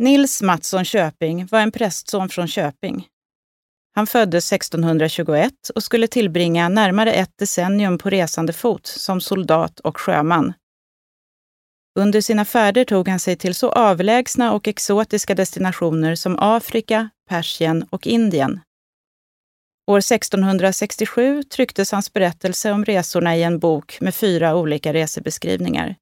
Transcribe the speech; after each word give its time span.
Nils 0.00 0.42
Mattsson 0.42 0.84
Köping 0.84 1.46
var 1.46 1.60
en 1.60 1.72
prästson 1.72 2.28
från 2.28 2.48
Köping. 2.48 3.06
Han 3.94 4.06
föddes 4.06 4.52
1621 4.52 5.52
och 5.74 5.82
skulle 5.82 6.06
tillbringa 6.06 6.68
närmare 6.68 7.12
ett 7.12 7.38
decennium 7.38 7.98
på 7.98 8.10
resande 8.10 8.52
fot 8.52 8.86
som 8.86 9.20
soldat 9.20 9.80
och 9.80 10.00
sjöman. 10.00 10.52
Under 11.98 12.20
sina 12.20 12.44
färder 12.44 12.84
tog 12.84 13.08
han 13.08 13.18
sig 13.18 13.36
till 13.36 13.54
så 13.54 13.70
avlägsna 13.70 14.52
och 14.52 14.68
exotiska 14.68 15.34
destinationer 15.34 16.14
som 16.14 16.36
Afrika, 16.38 17.10
Persien 17.28 17.86
och 17.90 18.06
Indien. 18.06 18.60
År 19.86 19.98
1667 19.98 21.42
trycktes 21.42 21.92
hans 21.92 22.12
berättelse 22.12 22.72
om 22.72 22.84
resorna 22.84 23.36
i 23.36 23.42
en 23.42 23.58
bok 23.58 24.00
med 24.00 24.14
fyra 24.14 24.56
olika 24.56 24.92
resebeskrivningar. 24.92 25.96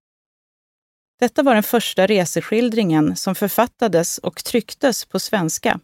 Detta 1.18 1.42
var 1.42 1.54
den 1.54 1.62
första 1.62 2.06
reseskildringen 2.06 3.16
som 3.16 3.34
författades 3.34 4.18
och 4.18 4.44
trycktes 4.44 5.04
på 5.04 5.20
svenska. 5.20 5.80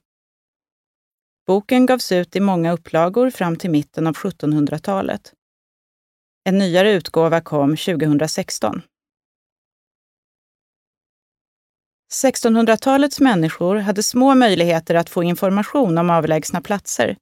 Boken 1.46 1.86
gavs 1.86 2.12
ut 2.12 2.36
i 2.36 2.40
många 2.40 2.72
upplagor 2.72 3.30
fram 3.30 3.56
till 3.56 3.70
mitten 3.70 4.06
av 4.06 4.14
1700-talet. 4.14 5.32
En 6.44 6.58
nyare 6.58 6.92
utgåva 6.92 7.40
kom 7.40 7.76
2016. 7.76 8.82
1600-talets 12.12 13.20
människor 13.20 13.76
hade 13.76 14.02
små 14.02 14.34
möjligheter 14.34 14.94
att 14.94 15.10
få 15.10 15.22
information 15.22 15.98
om 15.98 16.10
avlägsna 16.10 16.60
platser. 16.60 17.16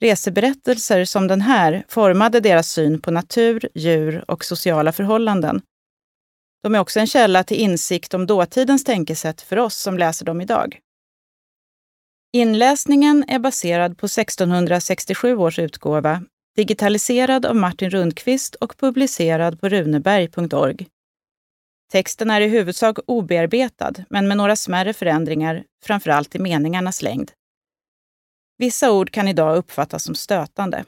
Reseberättelser 0.00 1.04
som 1.04 1.28
den 1.28 1.40
här 1.40 1.84
formade 1.88 2.40
deras 2.40 2.68
syn 2.68 3.00
på 3.00 3.10
natur, 3.10 3.68
djur 3.74 4.24
och 4.28 4.44
sociala 4.44 4.92
förhållanden. 4.92 5.62
De 6.62 6.74
är 6.74 6.78
också 6.78 7.00
en 7.00 7.06
källa 7.06 7.44
till 7.44 7.60
insikt 7.60 8.14
om 8.14 8.26
dåtidens 8.26 8.84
tänkesätt 8.84 9.40
för 9.40 9.58
oss 9.58 9.76
som 9.76 9.98
läser 9.98 10.24
dem 10.26 10.40
idag. 10.40 10.80
Inläsningen 12.32 13.24
är 13.28 13.38
baserad 13.38 13.98
på 13.98 14.06
1667 14.06 15.36
års 15.36 15.58
utgåva, 15.58 16.22
digitaliserad 16.56 17.46
av 17.46 17.56
Martin 17.56 17.90
Rundqvist 17.90 18.54
och 18.54 18.76
publicerad 18.76 19.60
på 19.60 19.68
runeberg.org. 19.68 20.86
Texten 21.92 22.30
är 22.30 22.40
i 22.40 22.48
huvudsak 22.48 22.98
obearbetad, 23.06 23.92
men 24.10 24.28
med 24.28 24.36
några 24.36 24.56
smärre 24.56 24.92
förändringar, 24.92 25.64
framförallt 25.84 26.34
i 26.34 26.38
meningarnas 26.38 27.02
längd. 27.02 27.32
Vissa 28.58 28.92
ord 28.92 29.10
kan 29.10 29.28
idag 29.28 29.56
uppfattas 29.56 30.04
som 30.04 30.14
stötande. 30.14 30.84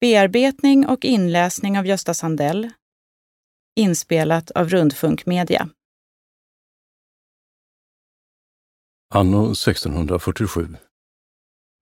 Bearbetning 0.00 0.86
och 0.86 1.04
inläsning 1.04 1.78
av 1.78 1.86
Gösta 1.86 2.14
Sandell. 2.14 2.70
Inspelat 3.76 4.50
av 4.50 4.68
Rundfunk 4.68 5.26
Media. 5.26 5.68
Anno 9.14 9.50
1647 9.50 10.76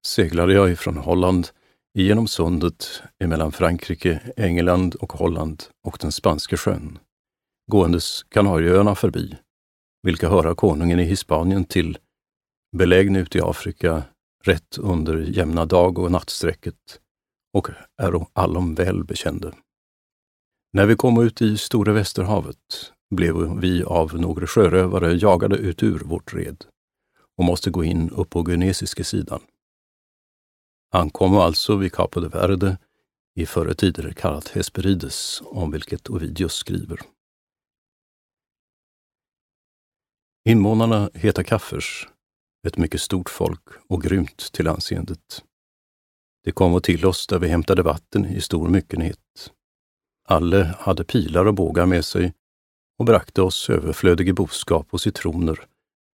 seglade 0.06 0.52
jag 0.54 0.70
ifrån 0.70 0.96
Holland 0.96 1.48
genom 1.94 2.28
sundet 2.28 3.02
emellan 3.18 3.52
Frankrike, 3.52 4.32
England 4.36 4.94
och 4.94 5.12
Holland 5.12 5.64
och 5.86 5.98
den 6.00 6.12
spanska 6.12 6.56
sjön, 6.56 6.98
gåendes 7.72 8.22
Kanarieöarna 8.22 8.94
förbi, 8.94 9.36
vilka 10.02 10.28
höra 10.28 10.54
konungen 10.54 11.00
i 11.00 11.04
Hispanien 11.04 11.64
till, 11.64 11.98
belägna 12.76 13.18
ute 13.18 13.38
i 13.38 13.40
Afrika, 13.40 14.02
rätt 14.44 14.78
under 14.78 15.16
jämna 15.16 15.64
dag 15.64 15.98
och 15.98 16.12
nattsträcket, 16.12 17.00
och 17.52 17.70
är 18.02 18.26
allom 18.32 18.74
väl 18.74 19.04
bekände. 19.04 19.54
När 20.72 20.86
vi 20.86 20.96
kom 20.96 21.22
ut 21.22 21.42
i 21.42 21.58
Stora 21.58 21.92
Västerhavet 21.92 22.92
blev 23.10 23.60
vi 23.60 23.82
av 23.82 24.14
några 24.14 24.46
sjörövare 24.46 25.14
jagade 25.14 25.56
ut 25.56 25.82
ur 25.82 25.98
vårt 25.98 26.34
red 26.34 26.64
och 27.36 27.44
måste 27.44 27.70
gå 27.70 27.84
in 27.84 28.10
upp 28.10 28.30
på 28.30 28.42
guinesiska 28.42 29.04
sidan. 29.04 29.40
Ankom 30.94 31.34
alltså 31.34 31.76
vid 31.76 31.92
Capo 31.92 32.20
de 32.20 32.28
Verde, 32.28 32.78
i 33.34 33.46
förre 33.46 33.74
tider 33.74 34.12
kallat 34.12 34.48
Hesperides, 34.48 35.42
om 35.44 35.70
vilket 35.70 36.10
Ovidius 36.10 36.52
skriver. 36.52 37.00
Invånarna 40.48 41.10
heter 41.14 41.42
kaffers, 41.42 42.08
ett 42.66 42.76
mycket 42.76 43.00
stort 43.00 43.30
folk 43.30 43.68
och 43.88 44.02
grymt 44.02 44.52
till 44.52 44.68
anseendet. 44.68 45.44
De 46.44 46.52
kom 46.52 46.80
till 46.80 47.06
oss 47.06 47.26
där 47.26 47.38
vi 47.38 47.48
hämtade 47.48 47.82
vatten 47.82 48.24
i 48.24 48.40
stor 48.40 48.68
myckenhet. 48.68 49.52
Alle 50.30 50.74
hade 50.78 51.04
pilar 51.04 51.46
och 51.46 51.54
bågar 51.54 51.86
med 51.86 52.04
sig 52.04 52.34
och 52.98 53.04
brakte 53.04 53.42
oss 53.42 53.70
överflödig 53.70 54.34
boskap 54.34 54.86
och 54.90 55.00
citroner, 55.00 55.60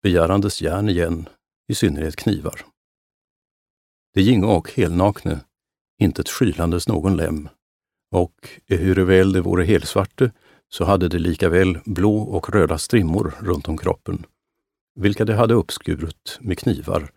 begärandes 0.02 0.62
järn 0.62 0.88
igen, 0.88 1.28
i 1.68 1.74
synnerhet 1.74 2.16
knivar. 2.16 2.60
Det 4.14 4.22
gingo 4.22 4.48
och 4.48 4.72
helnakne, 4.72 5.40
intet 5.98 6.28
skylandes 6.28 6.88
någon 6.88 7.16
lem, 7.16 7.48
och 8.10 8.48
ehuruväl 8.68 9.32
det 9.32 9.40
vore 9.40 9.64
helsvarte, 9.64 10.32
så 10.68 10.84
hade 10.84 11.08
de 11.08 11.18
likaväl 11.18 11.78
blå 11.84 12.18
och 12.18 12.50
röda 12.50 12.78
strimmor 12.78 13.34
runt 13.40 13.68
om 13.68 13.78
kroppen, 13.78 14.26
vilka 14.94 15.24
de 15.24 15.32
hade 15.32 15.54
uppskurit 15.54 16.38
med 16.40 16.58
knivar 16.58 17.10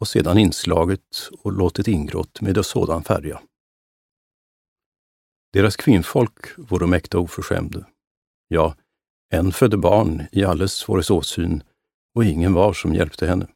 och 0.00 0.08
sedan 0.08 0.38
inslagit 0.38 1.30
och 1.42 1.52
låtit 1.52 1.88
ingrått 1.88 2.40
med 2.40 2.64
sådan 2.66 3.04
färja. 3.04 3.40
Deras 5.52 5.76
kvinnfolk 5.76 6.58
vore 6.58 6.86
mäkta 6.86 7.18
oförskämde. 7.18 7.86
Ja, 8.48 8.76
en 9.32 9.52
födde 9.52 9.76
barn 9.76 10.22
i 10.32 10.44
alles 10.44 10.88
våres 10.88 11.10
åsyn 11.10 11.62
och 12.14 12.24
ingen 12.24 12.52
var 12.52 12.72
som 12.72 12.94
hjälpte 12.94 13.26
henne. 13.26 13.46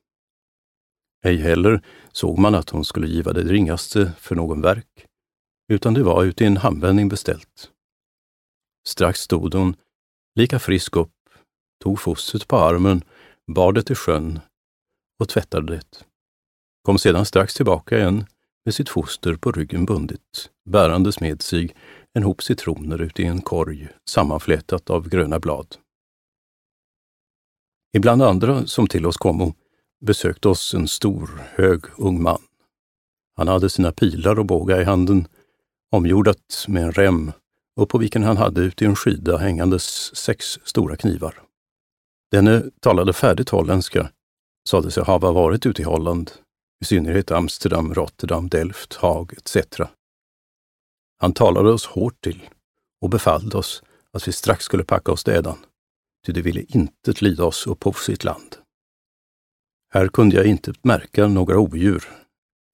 Ej 1.24 1.36
heller 1.36 1.82
såg 2.12 2.38
man 2.38 2.54
att 2.54 2.70
hon 2.70 2.84
skulle 2.84 3.06
giva 3.06 3.32
det 3.32 3.42
ringaste 3.42 4.12
för 4.18 4.34
någon 4.34 4.60
verk, 4.60 5.06
utan 5.68 5.94
det 5.94 6.02
var 6.02 6.24
uti 6.24 6.44
en 6.44 6.56
handvändning 6.56 7.08
beställt. 7.08 7.70
Strax 8.88 9.20
stod 9.20 9.54
hon, 9.54 9.76
lika 10.34 10.58
frisk 10.58 10.96
upp, 10.96 11.12
tog 11.82 12.00
fostret 12.00 12.48
på 12.48 12.56
armen, 12.56 13.04
bar 13.46 13.72
det 13.72 13.82
till 13.82 13.96
sjön 13.96 14.40
och 15.20 15.28
tvättade 15.28 15.76
det. 15.76 16.04
Kom 16.82 16.98
sedan 16.98 17.26
strax 17.26 17.54
tillbaka 17.54 17.98
igen 17.98 18.24
med 18.64 18.74
sitt 18.74 18.88
foster 18.88 19.36
på 19.36 19.52
ryggen 19.52 19.86
bundet, 19.86 20.50
bärandes 20.70 21.20
med 21.20 21.42
sig 21.42 21.74
en 22.12 22.22
hop 22.22 22.42
citroner 22.42 23.02
ute 23.02 23.22
i 23.22 23.26
en 23.26 23.40
korg 23.40 23.88
sammanflätat 24.08 24.90
av 24.90 25.08
gröna 25.08 25.38
blad. 25.40 25.76
Ibland 27.96 28.22
andra 28.22 28.66
som 28.66 28.86
till 28.86 29.06
oss 29.06 29.16
kommo 29.16 29.54
besökte 30.00 30.48
oss 30.48 30.74
en 30.74 30.88
stor, 30.88 31.30
hög, 31.54 31.84
ung 31.96 32.22
man. 32.22 32.42
Han 33.36 33.48
hade 33.48 33.70
sina 33.70 33.92
pilar 33.92 34.38
och 34.38 34.46
bågar 34.46 34.80
i 34.80 34.84
handen, 34.84 35.28
omgjordat 35.92 36.64
med 36.68 36.82
en 36.82 36.92
rem 36.92 37.32
och 37.76 37.88
på 37.88 37.98
vilken 37.98 38.22
han 38.22 38.36
hade 38.36 38.60
uti 38.60 38.84
i 38.84 38.88
en 38.88 38.96
skida 38.96 39.36
hängandes 39.36 40.16
sex 40.16 40.58
stora 40.64 40.96
knivar. 40.96 41.42
Denne 42.30 42.62
talade 42.80 43.12
färdigt 43.12 43.50
holländska, 43.50 44.10
sade 44.68 44.90
sig 44.90 45.04
hava 45.04 45.32
varit 45.32 45.66
ute 45.66 45.82
i 45.82 45.84
Holland, 45.84 46.30
i 46.80 46.84
synnerhet 46.84 47.30
Amsterdam, 47.30 47.94
Rotterdam, 47.94 48.48
Delft, 48.48 48.94
Haag 48.94 49.32
etc. 49.32 49.56
Han 51.18 51.32
talade 51.32 51.72
oss 51.72 51.86
hårt 51.86 52.20
till 52.20 52.50
och 53.00 53.10
befallde 53.10 53.56
oss 53.56 53.82
att 54.12 54.28
vi 54.28 54.32
strax 54.32 54.64
skulle 54.64 54.84
packa 54.84 55.12
oss 55.12 55.24
dädan, 55.24 55.58
ty 56.26 56.32
de 56.32 56.42
ville 56.42 56.62
inte 56.68 57.14
lida 57.20 57.44
oss 57.44 57.66
upp 57.66 57.80
på 57.80 57.92
sitt 57.92 58.24
land. 58.24 58.56
Här 59.94 60.08
kunde 60.08 60.36
jag 60.36 60.46
inte 60.46 60.72
märka 60.82 61.26
några 61.26 61.58
odjur, 61.58 62.04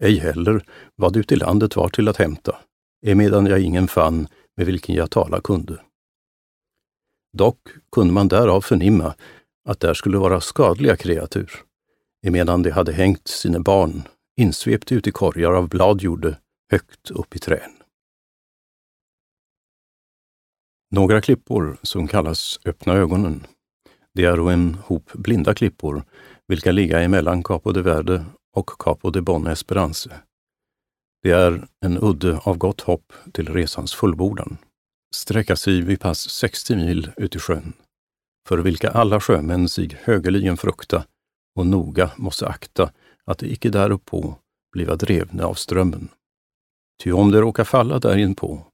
ej 0.02 0.18
heller 0.18 0.64
vad 0.96 1.16
ute 1.16 1.34
i 1.34 1.36
landet 1.36 1.76
var 1.76 1.88
till 1.88 2.08
att 2.08 2.16
hämta, 2.16 2.56
emedan 3.06 3.46
jag 3.46 3.60
ingen 3.60 3.88
fann 3.88 4.28
med 4.56 4.66
vilken 4.66 4.94
jag 4.94 5.10
tala 5.10 5.40
kunde. 5.40 5.80
Dock 7.32 7.68
kunde 7.92 8.12
man 8.12 8.28
därav 8.28 8.60
förnimma 8.60 9.14
att 9.68 9.80
där 9.80 9.94
skulle 9.94 10.18
vara 10.18 10.40
skadliga 10.40 10.96
kreatur, 10.96 11.53
emedan 12.26 12.62
de 12.62 12.70
hade 12.70 12.92
hängt 12.92 13.28
sina 13.28 13.60
barn 13.60 14.02
insvept 14.40 14.92
ut 14.92 15.06
i 15.06 15.10
korgar 15.10 15.52
av 15.52 15.68
bladjorde 15.68 16.38
högt 16.72 17.10
upp 17.10 17.36
i 17.36 17.38
trän. 17.38 17.70
Några 20.90 21.20
klippor 21.20 21.78
som 21.82 22.08
kallas 22.08 22.60
Öppna 22.64 22.92
ögonen, 22.92 23.46
det 24.14 24.24
är 24.24 24.50
en 24.50 24.74
hop 24.74 25.12
blinda 25.12 25.54
klippor 25.54 26.04
vilka 26.48 26.72
ligga 26.72 27.00
emellan 27.00 27.42
Capo 27.42 27.72
de 27.72 27.82
Verde 27.82 28.24
och 28.56 28.70
Capo 28.78 29.10
de 29.10 29.20
Bon 29.20 29.46
Esperance. 29.46 30.20
Det 31.22 31.30
är 31.30 31.68
en 31.84 31.98
udde 32.02 32.38
av 32.38 32.56
gott 32.58 32.80
hopp 32.80 33.12
till 33.32 33.48
resans 33.48 33.94
fullbordan. 33.94 34.56
Sträcka 35.14 35.56
sig 35.56 35.80
vid 35.80 36.00
pass 36.00 36.30
60 36.30 36.76
mil 36.76 37.10
ut 37.16 37.36
i 37.36 37.38
sjön, 37.38 37.72
för 38.48 38.58
vilka 38.58 38.90
alla 38.90 39.20
sjömän 39.20 39.68
sig 39.68 39.98
högeligen 40.02 40.56
frukta 40.56 41.04
och 41.60 41.66
noga 41.66 42.10
måste 42.16 42.48
akta 42.48 42.92
att 43.24 43.39
de 43.39 43.47
icke 43.47 43.68
däruppå 43.68 44.34
bliva 44.72 44.97
drevna 44.97 45.45
av 45.45 45.54
strömmen. 45.54 46.09
Ty 47.03 47.12
om 47.12 47.30
det 47.30 47.41
råkar 47.41 47.65
falla 47.65 47.98
därinpå, 47.98 48.66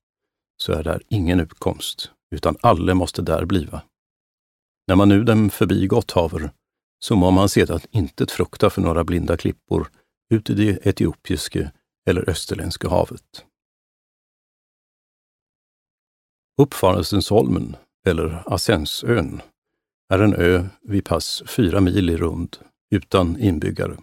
så 0.63 0.73
är 0.73 0.83
där 0.83 1.03
ingen 1.09 1.41
utkomst, 1.41 2.11
utan 2.35 2.57
alle 2.61 2.95
måste 2.95 3.23
där 3.23 3.45
bliva. 3.45 3.83
När 4.87 4.97
man 4.97 5.09
nu 5.09 5.25
dem 5.25 5.51
förbi 5.51 5.87
Gotthaver, 5.87 6.51
så 6.99 7.17
må 7.17 7.31
man 7.31 7.49
sedan 7.49 7.81
intet 7.91 8.31
frukta 8.31 8.71
för 8.71 8.83
några 8.83 9.05
blinda 9.05 9.37
klippor 9.37 9.91
ut 10.35 10.51
i 10.51 10.55
det 10.55 10.87
etiopiske 10.87 11.73
eller 12.09 12.31
österländska 12.31 12.89
havet. 12.89 13.45
Uppfarelsensholmen, 16.63 17.77
eller 18.07 18.43
Assensön, 18.47 19.43
är 20.09 20.19
en 20.19 20.35
ö 20.35 20.67
vid 20.83 21.05
pass 21.05 21.43
fyra 21.47 21.81
mil 21.81 22.11
i 22.11 22.17
rund, 22.17 22.57
utan 22.91 23.41
inbyggare. 23.41 23.97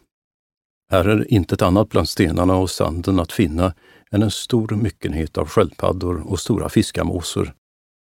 Här 0.92 1.06
är 1.06 1.34
intet 1.34 1.62
annat 1.62 1.90
bland 1.90 2.10
stenarna 2.10 2.56
och 2.56 2.70
sanden 2.70 3.20
att 3.20 3.32
finna 3.32 3.74
än 4.12 4.22
en 4.22 4.32
stor 4.32 4.76
myckenhet 4.76 5.38
av 5.38 5.48
sköldpaddor 5.48 6.28
och 6.28 6.40
stora 6.40 6.70
fiskamåsor, 6.70 7.54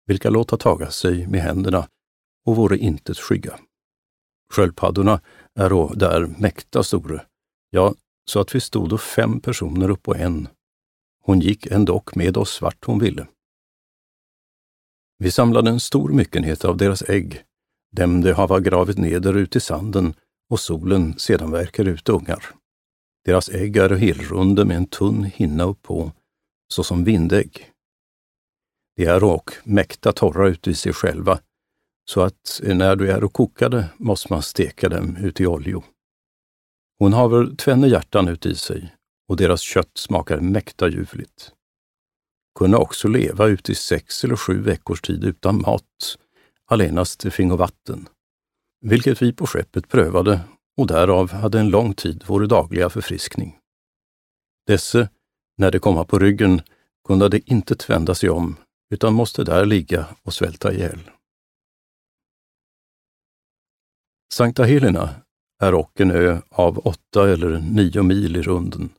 vilka 0.05 0.29
låta 0.29 0.57
taga 0.57 0.91
sig 0.91 1.27
med 1.27 1.41
händerna 1.41 1.87
och 2.45 2.55
vore 2.55 2.77
intet 2.77 3.17
skygga. 3.17 3.59
Sköldpaddorna 4.53 5.21
är 5.59 5.95
där 5.95 6.27
mäkta 6.39 6.83
store, 6.83 7.25
ja, 7.69 7.93
så 8.29 8.39
att 8.39 8.55
vi 8.55 8.59
stod 8.59 8.93
och 8.93 9.01
fem 9.01 9.39
personer 9.39 9.89
upp 9.89 10.03
på 10.03 10.15
en. 10.15 10.47
Hon 11.23 11.39
gick 11.39 11.65
ändock 11.65 12.15
med 12.15 12.37
oss 12.37 12.61
vart 12.61 12.85
hon 12.85 12.99
ville. 12.99 13.27
Vi 15.17 15.31
samlade 15.31 15.69
en 15.69 15.79
stor 15.79 16.09
myckenhet 16.09 16.65
av 16.65 16.77
deras 16.77 17.01
ägg, 17.01 17.43
dem 17.91 18.21
de 18.21 18.33
hava 18.33 18.59
gravit 18.59 18.97
neder 18.97 19.33
ut 19.33 19.55
i 19.55 19.59
sanden 19.59 20.13
och 20.49 20.59
solen 20.59 21.19
sedan 21.19 21.51
verkar 21.51 21.85
ut 21.85 22.09
ungar. 22.09 22.45
Deras 23.25 23.49
ägg 23.49 23.77
är 23.77 23.89
helrunda 23.89 24.65
med 24.65 24.77
en 24.77 24.87
tunn 24.87 25.23
hinna 25.23 25.63
uppå, 25.63 26.11
såsom 26.73 27.03
vindägg. 27.03 27.71
De 28.95 29.05
är 29.05 29.23
och 29.23 29.51
mäkta 29.63 30.11
torra 30.11 30.47
ut 30.47 30.67
i 30.67 30.73
sig 30.73 30.93
själva, 30.93 31.39
så 32.09 32.21
att 32.21 32.61
när 32.63 32.95
de 32.95 33.09
är 33.09 33.23
och 33.23 33.33
kokade 33.33 33.89
måste 33.97 34.33
man 34.33 34.41
steka 34.41 34.89
dem 34.89 35.17
ut 35.17 35.41
i 35.41 35.47
oljo. 35.47 35.83
Hon 36.99 37.13
haver 37.13 37.55
tvenne 37.55 37.87
hjärtan 37.87 38.27
ut 38.27 38.45
i 38.45 38.55
sig 38.55 38.95
och 39.27 39.37
deras 39.37 39.61
kött 39.61 39.97
smakar 39.97 40.39
mäkta 40.39 40.87
ljuvligt. 40.87 41.51
Kunna 42.59 42.77
också 42.77 43.07
leva 43.07 43.47
ut 43.47 43.69
i 43.69 43.75
sex 43.75 44.23
eller 44.23 44.35
sju 44.35 44.61
veckors 44.61 45.01
tid 45.01 45.23
utan 45.23 45.61
mat, 45.61 46.17
allenast 46.65 47.19
det 47.19 47.31
fingo 47.31 47.55
vatten, 47.55 48.07
vilket 48.85 49.21
vi 49.21 49.33
på 49.33 49.47
skeppet 49.47 49.89
prövade 49.89 50.41
och 50.77 50.87
därav 50.87 51.31
hade 51.31 51.59
en 51.59 51.69
lång 51.69 51.93
tid 51.93 52.23
vår 52.27 52.45
dagliga 52.47 52.89
förfriskning. 52.89 53.57
Desse, 54.67 55.09
när 55.57 55.71
de 55.71 55.79
komma 55.79 56.05
på 56.05 56.19
ryggen, 56.19 56.61
kunde 57.07 57.29
de 57.29 57.41
inte 57.45 57.75
vända 57.87 58.15
sig 58.15 58.29
om, 58.29 58.55
utan 58.93 59.13
måste 59.13 59.43
där 59.43 59.65
ligga 59.65 60.07
och 60.23 60.33
svälta 60.33 60.73
ihjäl. 60.73 60.99
Sankta 64.33 64.63
Helena 64.63 65.09
är 65.63 65.73
och 65.73 66.01
en 66.01 66.11
ö 66.11 66.41
av 66.49 66.79
åtta 66.79 67.29
eller 67.29 67.59
nio 67.59 68.03
mil 68.03 68.35
i 68.35 68.41
runden, 68.41 68.89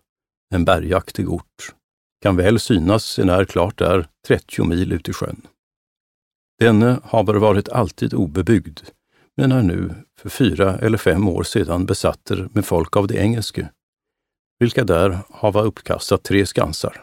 en 0.54 0.64
bergaktig 0.64 1.30
ort, 1.30 1.74
kan 2.22 2.36
väl 2.36 2.60
synas 2.60 3.18
när 3.18 3.44
klart 3.44 3.80
är 3.80 4.08
30 4.26 4.64
mil 4.64 4.92
ut 4.92 5.08
i 5.08 5.12
sjön. 5.12 5.46
Denne 6.58 7.00
har 7.04 7.24
varit 7.24 7.68
alltid 7.68 8.14
obebyggd, 8.14 8.80
men 9.36 9.52
är 9.52 9.62
nu 9.62 9.94
för 10.18 10.28
fyra 10.28 10.78
eller 10.78 10.98
fem 10.98 11.28
år 11.28 11.42
sedan 11.42 11.86
besatter 11.86 12.48
med 12.52 12.66
folk 12.66 12.96
av 12.96 13.06
det 13.06 13.16
engelske, 13.16 13.68
vilka 14.58 14.84
där 14.84 15.18
hava 15.30 15.62
uppkastat 15.62 16.22
tre 16.22 16.46
skansar. 16.46 17.02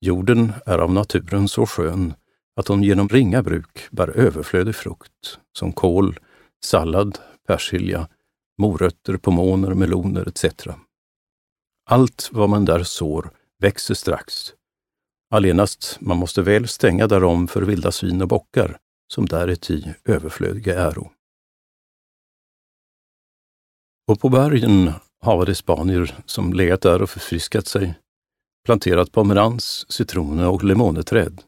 Jorden 0.00 0.52
är 0.66 0.78
av 0.78 0.92
naturen 0.92 1.48
så 1.48 1.66
skön 1.66 2.14
att 2.56 2.68
hon 2.68 2.82
genom 2.82 3.08
ringa 3.08 3.42
bruk 3.42 3.88
bär 3.90 4.08
överflödig 4.08 4.74
frukt, 4.74 5.38
som 5.58 5.72
kål, 5.72 6.18
sallad, 6.64 7.18
persilja, 7.46 8.08
morötter, 8.58 9.16
pomoner, 9.16 9.74
meloner 9.74 10.28
etc. 10.28 10.44
Allt 11.90 12.28
vad 12.32 12.48
man 12.48 12.64
där 12.64 12.82
sår 12.82 13.30
växer 13.58 13.94
strax. 13.94 14.52
Allenast 15.30 15.98
man 16.00 16.16
måste 16.16 16.42
väl 16.42 16.68
stänga 16.68 17.06
därom 17.06 17.48
för 17.48 17.62
vilda 17.62 17.92
svin 17.92 18.22
och 18.22 18.28
bockar, 18.28 18.78
som 19.14 19.26
där 19.26 19.48
är 19.48 19.54
ty 19.54 19.82
överflödiga 20.04 20.80
äro. 20.80 21.10
Och 24.08 24.20
på 24.20 24.28
bergen 24.28 24.92
havade 25.20 25.54
spanier 25.54 26.16
som 26.26 26.52
legat 26.52 26.80
där 26.80 27.02
och 27.02 27.10
förfriskat 27.10 27.66
sig, 27.66 27.94
planterat 28.64 29.12
pomerans, 29.12 29.92
citroner 29.92 30.48
och 30.48 30.64
lemoneträd, 30.64 31.42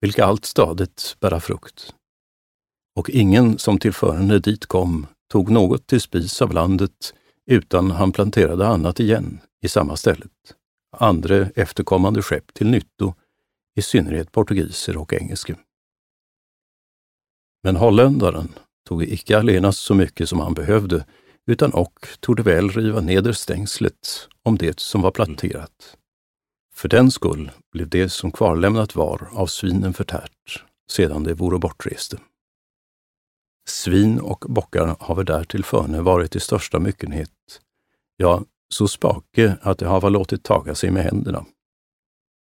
vilka 0.00 0.24
allt 0.24 0.44
stadigt 0.44 1.16
bära 1.20 1.40
frukt. 1.40 1.94
Och 2.96 3.10
ingen 3.10 3.58
som 3.58 3.78
tillförande 3.78 4.38
dit 4.38 4.66
kom 4.66 5.06
tog 5.32 5.50
något 5.50 5.86
till 5.86 6.00
spis 6.00 6.42
av 6.42 6.52
landet 6.52 7.14
utan 7.46 7.90
han 7.90 8.12
planterade 8.12 8.66
annat 8.66 9.00
igen 9.00 9.40
i 9.62 9.68
samma 9.68 9.96
stället, 9.96 10.30
andre 10.96 11.50
efterkommande 11.54 12.22
skepp 12.22 12.54
till 12.54 12.70
nytto, 12.70 13.14
i 13.76 13.82
synnerhet 13.82 14.32
portugiser 14.32 14.96
och 14.96 15.12
engelske. 15.12 15.56
Men 17.62 17.76
holländaren 17.76 18.48
tog 18.88 19.02
icke 19.02 19.38
allenast 19.38 19.78
så 19.78 19.94
mycket 19.94 20.28
som 20.28 20.40
han 20.40 20.54
behövde, 20.54 21.04
utan 21.50 21.72
och 21.72 22.08
torde 22.20 22.42
väl 22.42 22.70
riva 22.70 23.00
neder 23.00 23.32
stängslet 23.32 24.28
om 24.42 24.58
det 24.58 24.80
som 24.80 25.02
var 25.02 25.10
planterat. 25.10 25.96
För 26.74 26.88
den 26.88 27.10
skull 27.10 27.50
blev 27.72 27.88
det 27.88 28.08
som 28.08 28.32
kvarlämnat 28.32 28.94
var 28.94 29.28
av 29.32 29.46
svinen 29.46 29.92
förtärt, 29.92 30.64
sedan 30.90 31.24
det 31.24 31.34
vore 31.34 31.58
bortreste. 31.58 32.18
Svin 33.68 34.20
och 34.20 34.44
bockar 34.48 34.96
haver 35.00 35.24
därtill 35.24 35.64
förne 35.64 36.00
varit 36.00 36.36
i 36.36 36.40
största 36.40 36.78
myckenhet, 36.78 37.60
ja, 38.16 38.42
så 38.74 38.88
spake 38.88 39.56
att 39.62 39.78
de 39.78 39.84
hava 39.84 40.08
låtit 40.08 40.42
taga 40.42 40.74
sig 40.74 40.90
med 40.90 41.04
händerna. 41.04 41.46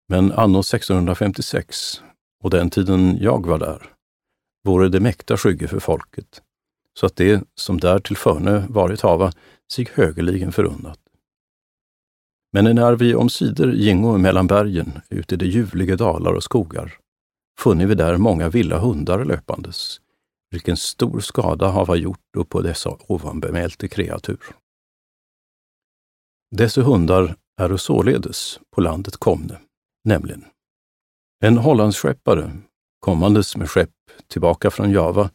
Men 0.10 0.32
anno 0.32 0.60
1656, 0.60 2.02
och 2.44 2.50
den 2.50 2.70
tiden 2.70 3.18
jag 3.22 3.46
var 3.46 3.60
där, 3.60 3.94
vore 4.64 4.90
det 4.90 5.00
mäkta 5.00 5.38
skygge 5.38 5.68
för 5.68 5.80
folket, 5.80 6.42
så 6.98 7.06
att 7.06 7.16
det 7.16 7.44
som 7.56 7.80
där 7.80 8.00
till 8.00 8.18
förne 8.18 8.68
varit 8.70 9.02
hava 9.02 9.32
sig 9.74 9.88
högerligen 9.94 10.52
förunnat. 10.52 11.00
Men 12.54 12.76
när 12.76 12.96
vi 12.96 13.16
omsider 13.16 13.72
gingo 13.72 14.18
mellan 14.18 14.48
bergen 14.48 15.02
ut 15.10 15.32
i 15.32 15.36
de 15.36 15.46
ljuvliga 15.46 15.96
dalar 15.96 16.34
och 16.34 16.44
skogar, 16.44 16.94
funne 17.60 17.86
vi 17.86 17.96
där 17.96 18.18
många 18.18 18.50
vilda 18.50 18.80
hundar 18.80 19.26
löpandes, 19.26 20.02
vilken 20.52 20.78
stor 20.78 21.20
skada 21.20 21.68
hava 21.68 21.96
gjort 21.96 22.36
upp 22.38 22.50
på 22.50 22.62
dessa 22.62 22.98
ovanbemälte 23.08 23.88
kreatur. 23.88 24.56
Dessa 26.56 26.82
hundar 26.82 27.36
är 27.62 27.78
således 27.78 28.60
på 28.76 28.82
landet 28.82 29.18
komne, 29.18 29.60
nämligen 30.04 30.46
en 31.44 31.58
Hollandsskeppare, 31.58 32.52
kommandes 33.00 33.58
med 33.58 33.70
skepp 33.70 33.94
tillbaka 34.28 34.72
från 34.72 34.92
Java, 34.92 35.30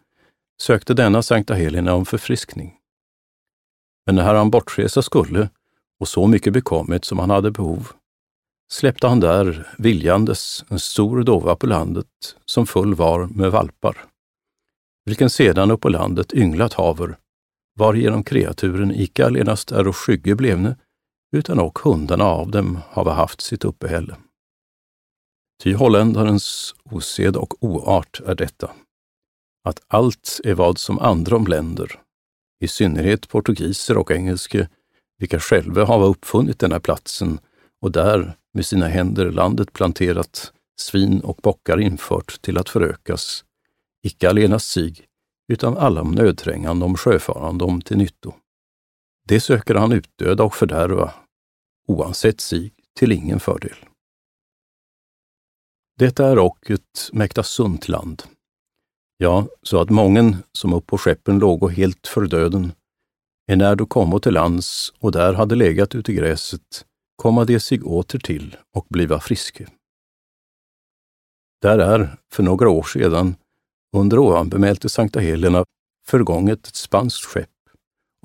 sökte 0.61 0.95
denna 0.95 1.23
Sankta 1.23 1.55
Helena 1.55 1.95
om 1.95 2.07
förfriskning. 2.07 2.75
Men 4.07 4.15
när 4.15 4.35
han 4.35 4.51
bortresa 4.51 5.03
skulle, 5.03 5.49
och 6.01 6.09
så 6.09 6.27
mycket 6.27 6.53
bekommit 6.53 7.05
som 7.05 7.19
han 7.19 7.31
hade 7.31 7.51
behov, 7.51 7.89
släppte 8.73 9.07
han 9.07 9.21
där 9.21 9.75
viljandes 9.79 10.65
en 10.69 10.79
stor 10.79 11.23
dova 11.23 11.57
på 11.57 11.67
landet 11.67 12.07
som 12.45 12.67
full 12.67 12.95
var 12.95 13.27
med 13.27 13.51
valpar 13.51 14.07
vilken 15.05 15.31
sedan 15.31 15.71
upp 15.71 15.81
på 15.81 15.89
landet 15.89 16.33
ynglat 16.33 16.73
haver, 16.73 17.17
varigenom 17.79 18.25
kreaturen 18.25 18.91
icke 18.95 19.27
allenast 19.27 19.73
är 19.73 19.89
och 19.89 19.97
skygge 19.97 20.35
blevne, 20.35 20.77
utan 21.37 21.59
och 21.59 21.79
hundarna 21.79 22.25
av 22.25 22.51
dem 22.51 22.79
hava 22.91 23.13
haft 23.13 23.41
sitt 23.41 23.65
uppehälle. 23.65 24.17
Ty 25.63 25.75
holländarens 25.75 26.75
osed 26.85 27.37
och 27.37 27.65
oart 27.65 28.21
är 28.27 28.35
detta, 28.35 28.71
att 29.63 29.81
allt 29.89 30.41
är 30.45 30.55
vad 30.55 30.79
som 30.79 30.99
andra 30.99 31.37
om 31.37 31.47
länder, 31.47 32.01
i 32.61 32.69
synnerhet 32.69 33.29
portugiser 33.29 33.99
och 33.99 34.11
engelske, 34.11 34.69
vilka 35.19 35.41
själva 35.41 35.85
hava 35.85 36.07
uppfunnit 36.07 36.59
denna 36.59 36.81
platsen 36.81 37.39
och 37.81 37.93
där 37.93 38.37
med 38.55 38.67
sina 38.67 38.89
händer 38.89 39.31
landet 39.31 39.73
planterat, 39.73 40.53
svin 40.81 41.21
och 41.21 41.37
bockar 41.43 41.81
infört 41.81 42.43
till 42.43 42.59
att 42.59 42.69
förökas, 42.69 43.45
icke 44.03 44.31
allenast 44.31 44.71
sig, 44.71 45.07
utan 45.49 45.77
alla 45.77 46.03
nödträngande 46.03 46.85
om 46.85 46.97
sjöfarande 46.97 47.65
om 47.65 47.81
till 47.81 47.97
nytto. 47.97 48.35
Det 49.29 49.41
söker 49.41 49.75
han 49.75 49.93
utdöda 49.93 50.45
och 50.45 50.55
fördärva, 50.55 51.15
oansett 51.89 52.41
sig 52.41 52.75
till 52.97 53.13
ingen 53.13 53.41
fördel. 53.41 53.77
Detta 55.99 56.27
är 56.27 56.39
och 56.39 56.71
ett 56.71 57.11
mäkta 57.13 57.43
sunt 57.43 57.89
land. 57.89 58.23
Ja, 59.23 59.47
så 59.63 59.81
att 59.81 59.91
mången 59.91 60.37
som 60.53 60.75
upp 60.75 60.87
på 60.87 60.99
skeppen 60.99 61.39
låg 61.39 61.63
och 61.63 61.73
helt 61.73 62.07
för 62.07 62.27
döden, 62.27 62.73
enär 63.53 63.77
då 63.77 63.87
kommo 63.87 64.19
till 64.19 64.33
lands 64.33 64.93
och 64.99 65.13
där 65.13 65.35
hade 65.35 65.55
legat 65.55 65.95
ute 65.95 66.13
i 66.13 66.15
gräset, 66.15 66.87
komma 67.17 67.45
de 67.45 67.61
sig 67.61 67.83
åter 67.83 68.19
till 68.19 68.57
och 68.77 68.87
bliva 68.89 69.21
friske. 69.21 69.69
Där 71.61 71.79
är, 71.79 72.17
för 72.33 72.43
några 72.43 72.71
år 72.71 72.83
sedan, 72.83 73.35
under 73.97 74.19
ovanbemälte 74.19 74.89
Sankta 74.89 75.21
Helena 75.21 75.65
förgånget 76.07 76.67
ett 76.67 76.77
spanskt 76.77 77.25
skepp 77.25 77.49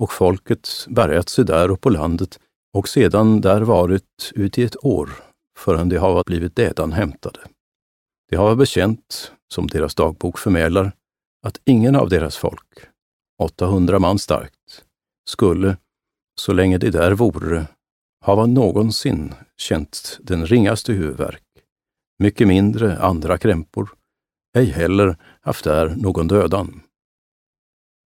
och 0.02 0.12
folket 0.12 0.68
bärgat 0.88 1.28
sig 1.28 1.44
där 1.44 1.70
och 1.70 1.80
på 1.80 1.90
landet 1.90 2.40
och 2.76 2.88
sedan 2.88 3.40
där 3.40 3.60
varit 3.60 4.32
ut 4.34 4.58
i 4.58 4.62
ett 4.62 4.84
år 4.84 5.10
förrän 5.58 5.88
de 5.88 5.96
hava 5.96 6.22
blivit 6.26 6.56
dädan 6.56 6.92
hämtade. 6.92 7.40
De 8.30 8.36
hava 8.36 8.56
bekänt, 8.56 9.32
som 9.52 9.66
deras 9.66 9.94
dagbok 9.94 10.38
förmedlar, 10.38 10.92
att 11.46 11.60
ingen 11.64 11.96
av 11.96 12.08
deras 12.08 12.36
folk, 12.36 12.78
800 13.42 13.98
man 13.98 14.18
starkt, 14.18 14.84
skulle, 15.28 15.76
så 16.40 16.52
länge 16.52 16.78
de 16.78 16.90
där 16.90 17.12
vore, 17.12 17.66
hava 18.24 18.46
någonsin 18.46 19.34
känt 19.56 20.18
den 20.22 20.46
ringaste 20.46 20.92
huvudvärk, 20.92 21.42
mycket 22.18 22.48
mindre 22.48 22.98
andra 22.98 23.38
krämpor, 23.38 23.90
ej 24.56 24.64
heller 24.64 25.16
haft 25.40 25.64
där 25.64 25.88
någon 25.96 26.28
dödan. 26.28 26.80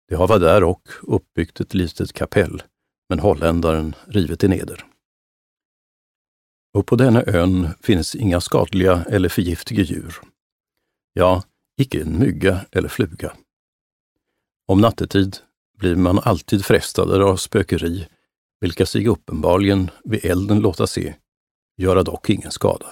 De 0.07 0.15
hava 0.15 0.37
där 0.37 0.63
och 0.63 0.89
uppbyggt 1.01 1.59
ett 1.59 1.73
litet 1.73 2.13
kapell, 2.13 2.63
men 3.09 3.19
holländaren 3.19 3.95
rivit 4.07 4.39
det 4.39 4.47
neder. 4.47 4.85
Och 6.73 6.87
på 6.87 6.95
denna 6.95 7.23
ön 7.23 7.67
finns 7.81 8.15
inga 8.15 8.41
skadliga 8.41 9.05
eller 9.09 9.29
förgiftiga 9.29 9.83
djur. 9.83 10.15
Ja, 11.13 11.43
icke 11.77 12.01
en 12.01 12.19
mygga 12.19 12.65
eller 12.71 12.89
fluga. 12.89 13.33
Om 14.67 14.81
nattetid 14.81 15.37
blir 15.77 15.95
man 15.95 16.19
alltid 16.19 16.65
frestad 16.65 17.21
av 17.21 17.35
spökeri, 17.35 18.07
vilka 18.61 18.85
sig 18.85 19.07
uppenbarligen 19.07 19.89
vid 20.03 20.25
elden 20.25 20.59
låta 20.59 20.87
se, 20.87 21.15
göra 21.77 22.03
dock 22.03 22.29
ingen 22.29 22.51
skada. 22.51 22.87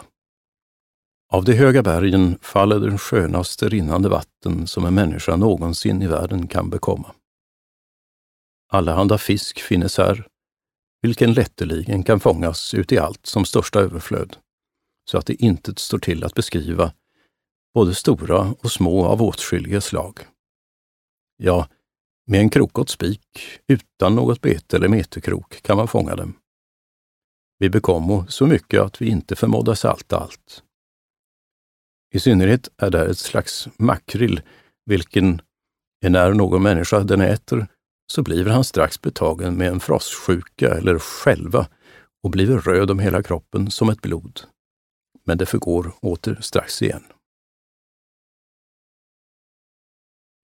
Av 1.30 1.44
de 1.44 1.54
höga 1.54 1.84
bergen 1.84 2.40
faller 2.42 2.80
den 2.80 2.98
skönaste 2.98 3.70
rinnande 3.70 4.10
vatten 4.10 4.68
som 4.68 4.86
en 4.86 4.94
människa 4.94 5.36
någonsin 5.36 6.02
i 6.02 6.08
världen 6.08 6.48
kan 6.48 6.70
bekomma. 6.70 7.16
Allehanda 8.70 9.18
fisk 9.18 9.60
finnes 9.60 9.98
här, 9.98 10.28
vilken 11.02 11.34
lätteligen 11.34 12.04
kan 12.04 12.20
fångas 12.20 12.74
ut 12.74 12.92
i 12.92 12.98
allt 12.98 13.26
som 13.26 13.46
största 13.46 13.80
överflöd, 13.80 14.38
så 15.10 15.18
att 15.18 15.26
det 15.26 15.44
inte 15.44 15.74
står 15.78 16.00
till 16.00 16.24
att 16.24 16.34
beskriva 16.34 16.94
både 17.74 17.96
stora 17.96 18.56
och 18.60 18.72
små 18.72 19.06
av 19.06 19.22
åtskilliga 19.22 19.82
slag. 19.82 20.20
Ja, 21.38 21.68
med 22.28 22.40
en 22.40 22.50
krok 22.50 22.78
och 22.78 22.90
spik, 22.90 23.60
utan 23.68 24.16
något 24.16 24.42
bete 24.42 24.78
eller 24.78 24.88
meterkrok, 24.88 25.62
kan 25.62 25.78
man 25.78 25.88
fånga 25.88 26.16
dem. 26.16 26.34
Vi 27.60 27.70
bekommo 27.70 28.26
så 28.28 28.48
mycket 28.48 28.82
att 28.82 29.02
vi 29.02 29.10
inte 29.10 29.36
förmådde 29.36 29.76
salta 29.76 30.18
allt. 30.18 30.64
I 32.14 32.20
synnerhet 32.20 32.70
är 32.78 32.90
det 32.90 33.06
ett 33.06 33.18
slags 33.18 33.68
makrill, 33.78 34.42
vilken, 34.86 35.42
när 36.02 36.34
någon 36.34 36.64
människa 36.64 37.00
den 37.00 37.22
äter, 37.22 37.68
så 38.12 38.24
blir 38.24 38.46
han 38.46 38.64
strax 38.64 39.02
betagen 39.02 39.58
med 39.58 39.68
en 39.68 39.80
frossjuka 39.80 40.70
eller 40.70 41.00
själva 41.00 41.68
och 42.24 42.32
blir 42.32 42.58
röd 42.58 42.92
om 42.92 43.00
hela 43.00 43.24
kroppen 43.24 43.72
som 43.72 43.90
ett 43.90 44.02
blod. 44.02 44.42
Men 45.26 45.38
det 45.38 45.46
förgår 45.46 45.92
åter 46.02 46.38
strax 46.42 46.82
igen. 46.82 47.04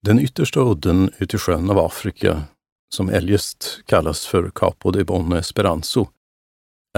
Den 0.04 0.18
yttersta 0.18 0.60
udden 0.60 1.10
ute 1.18 1.36
i 1.36 1.38
sjön 1.38 1.70
av 1.70 1.78
Afrika, 1.78 2.42
som 2.94 3.08
eljest 3.08 3.80
kallas 3.86 4.26
för 4.26 4.50
Capo 4.54 4.90
de 4.90 5.04
Bon 5.04 5.32
Esperanzo, 5.32 6.08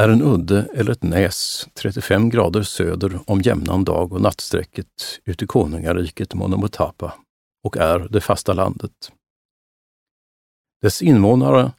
är 0.00 0.08
en 0.08 0.22
udde 0.22 0.68
eller 0.75 0.92
ett 0.92 1.02
näs 1.02 1.68
35 1.75 2.30
grader 2.30 2.62
söder 2.62 3.20
om 3.26 3.40
jämnan 3.40 3.84
dag 3.84 4.12
och 4.12 4.20
nattsträcket 4.20 5.20
ut 5.25 5.42
i 5.42 5.46
konungariket 5.46 6.34
Monomotapa 6.34 7.14
och 7.64 7.76
är 7.76 7.98
det 7.98 8.20
fasta 8.20 8.52
landet. 8.52 9.12
Dess 10.82 11.02
invånare 11.02 11.72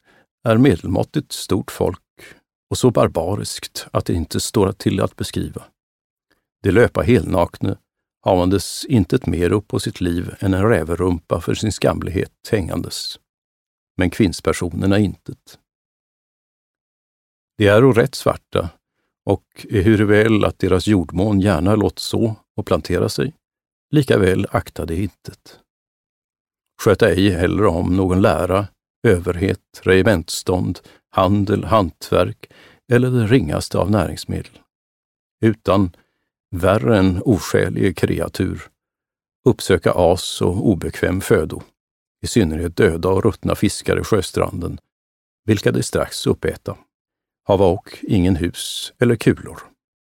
är 0.48 0.56
medelmåttigt 0.56 1.32
stort 1.32 1.70
folk 1.70 2.00
och 2.70 2.78
så 2.78 2.90
barbariskt 2.90 3.86
att 3.92 4.04
det 4.04 4.14
inte 4.14 4.40
står 4.40 4.72
till 4.72 5.00
att 5.00 5.16
beskriva. 5.16 5.64
De 6.62 6.70
löpa 6.70 7.02
helnakne, 7.02 7.76
havandes 8.24 8.84
intet 8.84 9.26
mer 9.26 9.52
upp 9.52 9.68
på 9.68 9.78
sitt 9.78 10.00
liv 10.00 10.34
än 10.40 10.54
en 10.54 10.68
räverumpa 10.68 11.40
för 11.40 11.54
sin 11.54 11.72
skamlighet 11.72 12.32
hängandes. 12.50 13.18
Men 13.96 14.10
kvinnspersonerna 14.10 14.98
intet. 14.98 15.58
De 17.58 17.68
är 17.68 17.82
rätt 17.92 18.14
svarta 18.14 18.70
och 19.24 19.66
väl 20.08 20.44
att 20.44 20.58
deras 20.58 20.86
jordmån 20.86 21.40
gärna 21.40 21.76
låt 21.76 21.98
så 21.98 22.36
och 22.56 22.66
plantera 22.66 23.08
sig, 23.08 23.34
lika 23.90 24.18
väl 24.18 24.46
akta 24.50 24.84
de 24.84 25.02
intet. 25.02 25.60
Sköta 26.82 27.08
ej 27.10 27.30
heller 27.30 27.66
om 27.66 27.96
någon 27.96 28.22
lära, 28.22 28.66
överhet, 29.06 29.80
regementsstånd, 29.82 30.80
handel, 31.10 31.64
hantverk 31.64 32.50
eller 32.92 33.10
det 33.10 33.26
ringaste 33.26 33.78
av 33.78 33.90
näringsmedel. 33.90 34.58
Utan, 35.44 35.90
värre 36.56 36.98
än 36.98 37.22
oskälig 37.22 37.96
kreatur, 37.96 38.62
uppsöka 39.48 39.92
as 39.92 40.42
och 40.42 40.68
obekväm 40.68 41.20
födo, 41.20 41.62
i 42.22 42.26
synnerhet 42.26 42.76
döda 42.76 43.08
och 43.08 43.24
ruttna 43.24 43.54
fiskar 43.54 44.00
i 44.00 44.04
sjöstranden, 44.04 44.78
vilka 45.44 45.72
de 45.72 45.82
strax 45.82 46.26
uppäta 46.26 46.76
hava 47.48 47.66
och 47.66 47.98
ingen 48.02 48.36
hus 48.36 48.92
eller 48.98 49.16
kulor. 49.16 49.58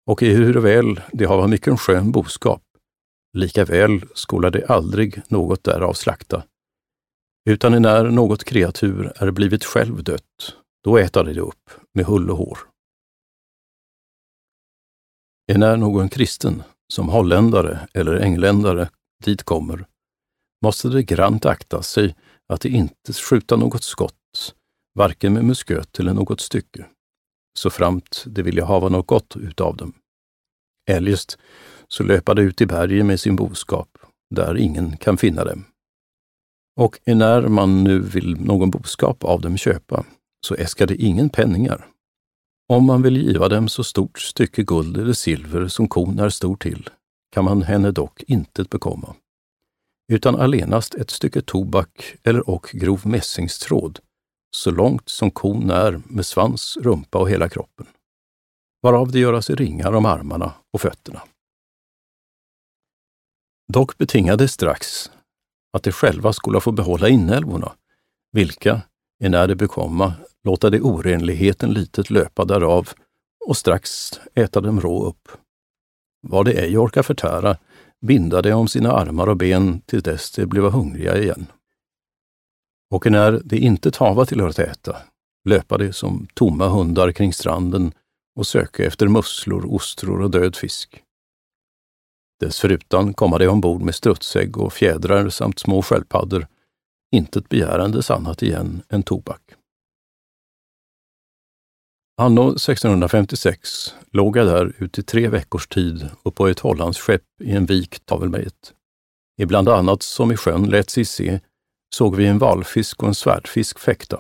Och 0.08 0.24
ehuruväl 0.24 1.02
de 1.12 1.25
hava 1.25 1.48
mycken 1.48 1.78
skön 1.78 2.12
boskap, 2.12 2.62
lika 3.34 3.66
väl 3.66 4.06
skola 4.14 4.50
de 4.50 4.66
aldrig 4.68 5.22
något 5.28 5.64
därav 5.64 5.94
slakta, 5.94 6.44
utan 7.50 7.82
när 7.82 8.04
något 8.04 8.44
kreatur 8.44 9.14
är 9.16 9.32
blivit 9.32 9.66
själv 9.66 10.04
dött, 10.04 10.56
då 10.84 10.98
äta 10.98 11.24
de 11.24 11.34
det 11.34 11.42
upp 11.42 11.70
med 11.94 12.06
hull 12.06 12.32
och 12.32 12.38
hår. 12.38 12.58
När 15.54 15.78
någon 15.78 16.10
kristen, 16.10 16.64
som 16.94 17.10
holländare 17.10 17.88
eller 17.94 18.22
engländare, 18.22 18.90
dit 19.24 19.44
kommer, 19.44 19.86
måste 20.64 20.90
det 20.90 21.04
grant 21.04 21.46
akta 21.46 21.82
sig 21.82 22.16
att 22.54 22.62
det 22.62 22.70
inte 22.70 23.14
skjuta 23.14 23.56
något 23.56 23.84
skott, 23.84 24.56
varken 24.96 25.34
med 25.34 25.46
musköt 25.46 26.00
eller 26.00 26.14
något 26.14 26.42
stycke 26.42 26.86
så 27.60 27.70
framt 27.70 28.24
det 28.28 28.44
vilja 28.44 28.66
hava 28.66 28.90
något 28.90 29.08
gott 29.08 29.36
utav 29.36 29.78
dem. 29.78 29.94
Eljest 30.90 31.38
så 31.88 32.04
löpa 32.04 32.34
de 32.34 32.42
ut 32.42 32.62
i 32.62 32.66
bergen 32.66 33.08
med 33.08 33.20
sin 33.20 33.36
boskap, 33.36 33.90
där 34.36 34.58
ingen 34.58 34.98
kan 34.98 35.18
finna 35.18 35.44
dem. 35.44 35.66
Och 36.80 37.00
när 37.06 37.48
man 37.48 37.84
nu 37.84 38.00
vill 38.00 38.36
någon 38.36 38.72
boskap 38.72 39.24
av 39.24 39.42
dem 39.42 39.58
köpa, 39.58 40.06
så 40.48 40.56
äskar 40.56 40.88
de 40.88 40.96
ingen 40.96 41.30
penningar. 41.30 41.88
Om 42.68 42.86
man 42.86 43.02
vill 43.02 43.18
giva 43.18 43.50
dem 43.50 43.68
så 43.68 43.84
stort 43.84 44.20
stycke 44.20 44.64
guld 44.64 44.98
eller 44.98 45.14
silver 45.14 45.68
som 45.68 45.88
kon 45.88 46.20
är 46.20 46.30
stor 46.30 46.56
till, 46.56 46.90
kan 47.32 47.46
man 47.46 47.62
henne 47.62 47.92
dock 47.92 48.24
intet 48.28 48.70
bekomma, 48.70 49.16
utan 50.14 50.36
allenast 50.36 50.96
ett 50.96 51.10
stycke 51.10 51.42
tobak 51.42 52.16
eller 52.24 52.50
och 52.50 52.70
grov 52.74 53.08
mässingstråd 53.08 54.00
så 54.56 54.72
långt 54.72 55.10
som 55.10 55.32
kon 55.32 55.70
är 55.70 56.02
med 56.06 56.26
svans, 56.26 56.78
rumpa 56.82 57.18
och 57.20 57.30
hela 57.30 57.50
kroppen, 57.50 57.86
varav 58.82 59.12
det 59.12 59.20
göra 59.20 59.42
sig 59.42 59.56
ringar 59.56 59.94
om 59.94 60.06
armarna 60.06 60.54
och 60.74 60.82
fötterna. 60.82 61.22
Dock 63.74 63.98
betingade 63.98 64.48
strax 64.48 65.12
att 65.74 65.84
de 65.84 65.92
själva 65.92 66.34
skulle 66.34 66.62
få 66.62 66.72
behålla 66.72 67.10
inälvorna, 67.10 67.76
vilka, 68.32 68.82
när 69.20 69.48
det 69.48 69.56
bekomma, 69.56 70.14
låta 70.46 70.70
de 70.70 70.82
orenligheten 70.82 71.74
litet 71.74 72.10
löpa 72.10 72.46
därav 72.46 72.90
och 73.46 73.58
strax 73.58 74.12
äta 74.36 74.62
dem 74.62 74.82
rå 74.82 75.06
upp. 75.06 75.28
Vad 76.22 76.46
de 76.46 76.52
ej 76.52 76.78
orkar 76.78 77.04
förtära, 77.04 77.58
binda 78.02 78.42
de 78.42 78.54
om 78.54 78.68
sina 78.68 78.92
armar 78.92 79.30
och 79.30 79.38
ben 79.38 79.82
till 79.82 80.02
dess 80.02 80.32
de 80.32 80.46
bliva 80.46 80.70
hungriga 80.70 81.18
igen 81.18 81.48
och 82.96 83.12
när 83.12 83.42
de 83.46 83.58
inte 83.58 83.92
tava 83.92 84.25
till 84.25 84.42
att 84.42 84.60
äta, 84.60 84.98
löpa 85.50 85.78
de 85.78 85.94
som 85.94 86.28
tomma 86.34 86.68
hundar 86.68 87.12
kring 87.12 87.34
stranden 87.34 87.92
och 88.36 88.48
söka 88.48 88.86
efter 88.86 89.08
musslor, 89.08 89.66
ostror 89.75 90.22
och 90.22 90.32
död 90.32 90.56
fisk. 90.56 91.02
Dessförutan 92.40 93.14
komma 93.14 93.38
de 93.38 93.48
ombord 93.48 93.82
med 93.82 93.96
strutsägg 93.96 94.58
och 94.58 94.74
fjädrar 94.74 95.30
samt 95.30 95.60
små 95.60 95.82
sköldpaddor, 95.82 96.48
intet 97.12 97.50
begärandes 97.50 98.12
annat 98.12 98.44
igen 98.44 98.82
än 98.90 99.04
tobak. 99.04 99.45
Anno 102.18 102.56
1656 102.56 103.94
låg 104.12 104.38
jag 104.38 104.48
där 104.48 104.74
ute 104.78 105.02
i 105.02 105.04
tre 105.04 105.28
veckors 105.28 105.68
tid 105.68 106.10
och 106.24 106.36
på 106.36 106.48
ett 106.48 106.60
Hollandsskepp 106.60 107.24
i 107.42 107.52
en 107.52 107.66
vik 107.66 108.06
tavelmejet. 108.06 108.74
Ibland 109.42 109.70
annat 109.70 110.04
som 110.04 110.32
i 110.32 110.38
sjön 110.38 110.70
lät 110.70 110.90
sig 110.90 111.06
se 111.06 111.40
såg 111.96 112.16
vi 112.16 112.28
en 112.28 112.38
valfisk 112.38 113.02
och 113.04 113.08
en 113.08 113.16
svärdfisk 113.16 113.80
fäkta. 113.80 114.20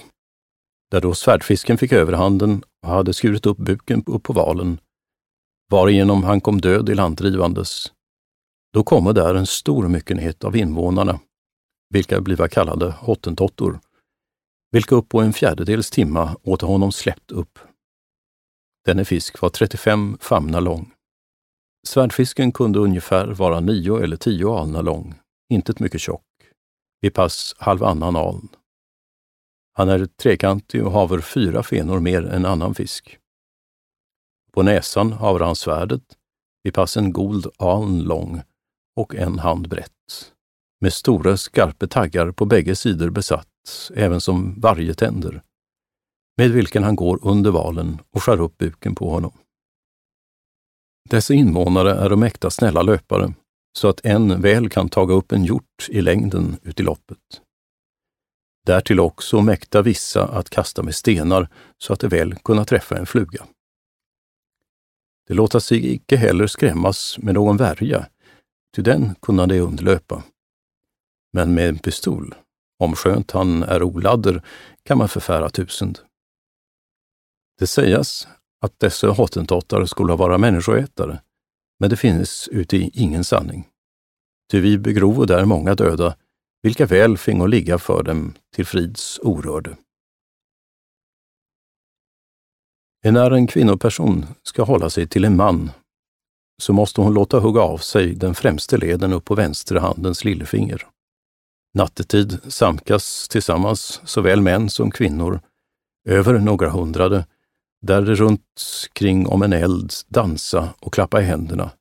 Där 0.91 1.01
då 1.01 1.13
svärdfisken 1.13 1.77
fick 1.77 1.91
överhanden 1.91 2.63
och 2.83 2.89
hade 2.89 3.13
skurit 3.13 3.45
upp 3.45 3.57
buken 3.57 4.03
upp 4.05 4.23
på 4.23 4.33
valen, 4.33 4.79
varigenom 5.71 6.23
han 6.23 6.41
kom 6.41 6.61
död 6.61 6.89
i 6.89 6.95
landdrivandes. 6.95 7.91
Då 8.73 8.83
komme 8.83 9.13
där 9.13 9.35
en 9.35 9.47
stor 9.47 9.87
myckenhet 9.87 10.43
av 10.43 10.55
invånarna, 10.55 11.19
vilka 11.89 12.21
bliva 12.21 12.47
kallade 12.47 12.91
hottentottor, 12.91 13.79
vilka 14.71 14.95
upp 14.95 15.09
på 15.09 15.21
en 15.21 15.33
fjärdedels 15.33 15.91
timma 15.91 16.35
åt 16.43 16.61
honom 16.61 16.91
släppt 16.91 17.31
upp. 17.31 17.59
Denne 18.85 19.05
fisk 19.05 19.41
var 19.41 19.49
35 19.49 20.17
famnar 20.21 20.61
lång. 20.61 20.91
Svärdfisken 21.87 22.51
kunde 22.51 22.79
ungefär 22.79 23.27
vara 23.27 23.59
nio 23.59 24.03
eller 24.03 24.17
tio 24.17 24.57
alnar 24.57 24.83
lång, 24.83 25.15
inte 25.49 25.73
mycket 25.79 26.01
tjock, 26.01 26.25
vid 27.01 27.13
pass 27.13 27.55
halvannan 27.57 28.15
aln. 28.15 28.49
Han 29.73 29.89
är 29.89 30.05
trekantig 30.05 30.85
och 30.85 30.91
haver 30.91 31.21
fyra 31.21 31.63
fenor 31.63 31.99
mer 31.99 32.25
än 32.25 32.45
annan 32.45 32.75
fisk. 32.75 33.17
På 34.51 34.63
näsan 34.63 35.13
haver 35.13 35.39
han 35.39 35.55
svärdet, 35.55 36.03
vid 36.63 36.73
pass 36.73 36.97
en 36.97 37.13
gold 37.13 37.47
aln 37.57 38.03
lång 38.03 38.41
och 38.95 39.15
en 39.15 39.39
hand 39.39 39.69
brett, 39.69 40.33
med 40.81 40.93
stora 40.93 41.37
skarpa 41.37 41.87
taggar 41.87 42.31
på 42.31 42.45
bägge 42.45 42.75
sidor 42.75 43.09
besatt, 43.09 43.91
även 43.95 44.21
som 44.21 44.59
varjetänder, 44.59 45.41
med 46.37 46.51
vilken 46.51 46.83
han 46.83 46.95
går 46.95 47.19
under 47.21 47.51
valen 47.51 48.01
och 48.11 48.23
skär 48.23 48.41
upp 48.41 48.57
buken 48.57 48.95
på 48.95 49.09
honom. 49.09 49.31
Dessa 51.09 51.33
invånare 51.33 51.91
är 51.91 52.09
de 52.09 52.23
äkta 52.23 52.49
snälla 52.49 52.81
löpare, 52.81 53.33
så 53.77 53.87
att 53.87 54.05
en 54.05 54.41
väl 54.41 54.69
kan 54.69 54.89
taga 54.89 55.13
upp 55.13 55.31
en 55.31 55.45
hjort 55.45 55.89
i 55.89 56.01
längden 56.01 56.57
ut 56.63 56.79
i 56.79 56.83
loppet. 56.83 57.41
Därtill 58.65 58.99
också 58.99 59.41
mäkta 59.41 59.81
vissa 59.81 60.27
att 60.27 60.49
kasta 60.49 60.83
med 60.83 60.95
stenar 60.95 61.49
så 61.77 61.93
att 61.93 61.99
de 61.99 62.07
väl 62.07 62.35
kunna 62.35 62.65
träffa 62.65 62.97
en 62.97 63.05
fluga. 63.05 63.45
Det 65.27 65.33
låta 65.33 65.59
sig 65.59 65.93
icke 65.93 66.17
heller 66.17 66.47
skrämmas 66.47 67.17
med 67.17 67.33
någon 67.33 67.57
värja, 67.57 68.05
ty 68.75 68.81
den 68.81 69.15
kunna 69.21 69.47
de 69.47 69.59
undlöpa. 69.59 70.23
Men 71.33 71.53
med 71.53 71.69
en 71.69 71.79
pistol, 71.79 72.35
om 72.79 72.95
skönt 72.95 73.31
han 73.31 73.63
är 73.63 73.83
oladder, 73.83 74.41
kan 74.83 74.97
man 74.97 75.09
förfära 75.09 75.49
tusend. 75.49 75.99
Det 77.59 77.67
sägas 77.67 78.27
att 78.61 78.79
dessa 78.79 79.07
hottentottar 79.07 79.85
skulle 79.85 80.15
vara 80.15 80.37
människoätare, 80.37 81.21
men 81.79 81.89
det 81.89 81.97
finns 81.97 82.49
uti 82.51 82.91
ingen 82.93 83.23
sanning. 83.23 83.67
Ty 84.51 84.59
vi 84.59 84.77
begrove 84.77 85.25
där 85.25 85.45
många 85.45 85.75
döda, 85.75 86.15
vilka 86.63 86.85
väl 86.85 87.17
fingo 87.17 87.45
ligga 87.45 87.77
för 87.77 88.03
dem 88.03 88.33
till 88.55 88.65
frids 88.65 89.19
orörde. 89.23 89.77
Enär 93.05 93.31
en 93.31 93.47
kvinnoperson 93.47 94.25
ska 94.43 94.63
hålla 94.63 94.89
sig 94.89 95.07
till 95.07 95.25
en 95.25 95.35
man 95.35 95.71
så 96.61 96.73
måste 96.73 97.01
hon 97.01 97.13
låta 97.13 97.39
hugga 97.39 97.61
av 97.61 97.77
sig 97.77 98.15
den 98.15 98.35
främste 98.35 98.77
leden 98.77 99.13
upp 99.13 99.25
på 99.25 99.35
vänstra 99.35 99.79
handens 99.79 100.25
lillfinger. 100.25 100.87
Nattetid 101.73 102.39
samkas 102.47 103.27
tillsammans 103.27 104.01
såväl 104.05 104.41
män 104.41 104.69
som 104.69 104.91
kvinnor, 104.91 105.39
över 106.07 106.39
några 106.39 106.69
hundrade, 106.69 107.25
där 107.85 108.01
det 108.01 108.15
runt 108.15 108.61
kring 108.93 109.27
om 109.27 109.41
en 109.41 109.53
eld 109.53 109.93
dansa 110.07 110.73
och 110.79 110.93
klappa 110.93 111.21
i 111.21 111.23
händerna, 111.23 111.71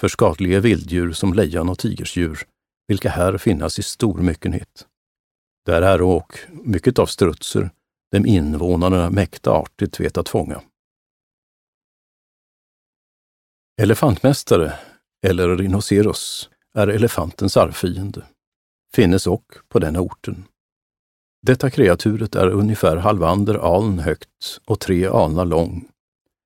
för 0.00 0.08
skadliga 0.08 0.60
vilddjur 0.60 1.12
som 1.12 1.34
lejon 1.34 1.68
och 1.68 1.78
tigersdjur, 1.78 2.46
vilka 2.88 3.10
här 3.10 3.38
finnas 3.38 3.78
i 3.78 3.82
stor 3.82 4.18
myckenhet. 4.18 4.86
Där 5.66 5.82
är 5.82 6.02
och 6.02 6.38
mycket 6.50 6.98
av 6.98 7.06
strutser, 7.06 7.70
dem 8.12 8.26
invånarna 8.26 9.10
mäkta 9.10 9.50
artigt 9.50 10.00
vet 10.00 10.18
att 10.18 10.28
fånga. 10.28 10.62
Elefantmästare, 13.82 14.78
eller 15.26 15.56
rhinoceros, 15.56 16.50
är 16.74 16.88
elefantens 16.88 17.56
arvfiende. 17.56 18.26
Finnes 18.94 19.26
och 19.26 19.54
på 19.68 19.78
denna 19.78 20.00
orten. 20.00 20.44
Detta 21.46 21.70
kreaturet 21.70 22.34
är 22.34 22.48
ungefär 22.48 22.96
halvander 22.96 23.54
aln 23.54 23.98
högt 23.98 24.60
och 24.64 24.80
tre 24.80 25.06
alnar 25.06 25.44
lång, 25.44 25.88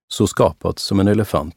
så 0.09 0.27
skapat 0.27 0.79
som 0.79 1.01
en 1.01 1.09
elefant, 1.09 1.55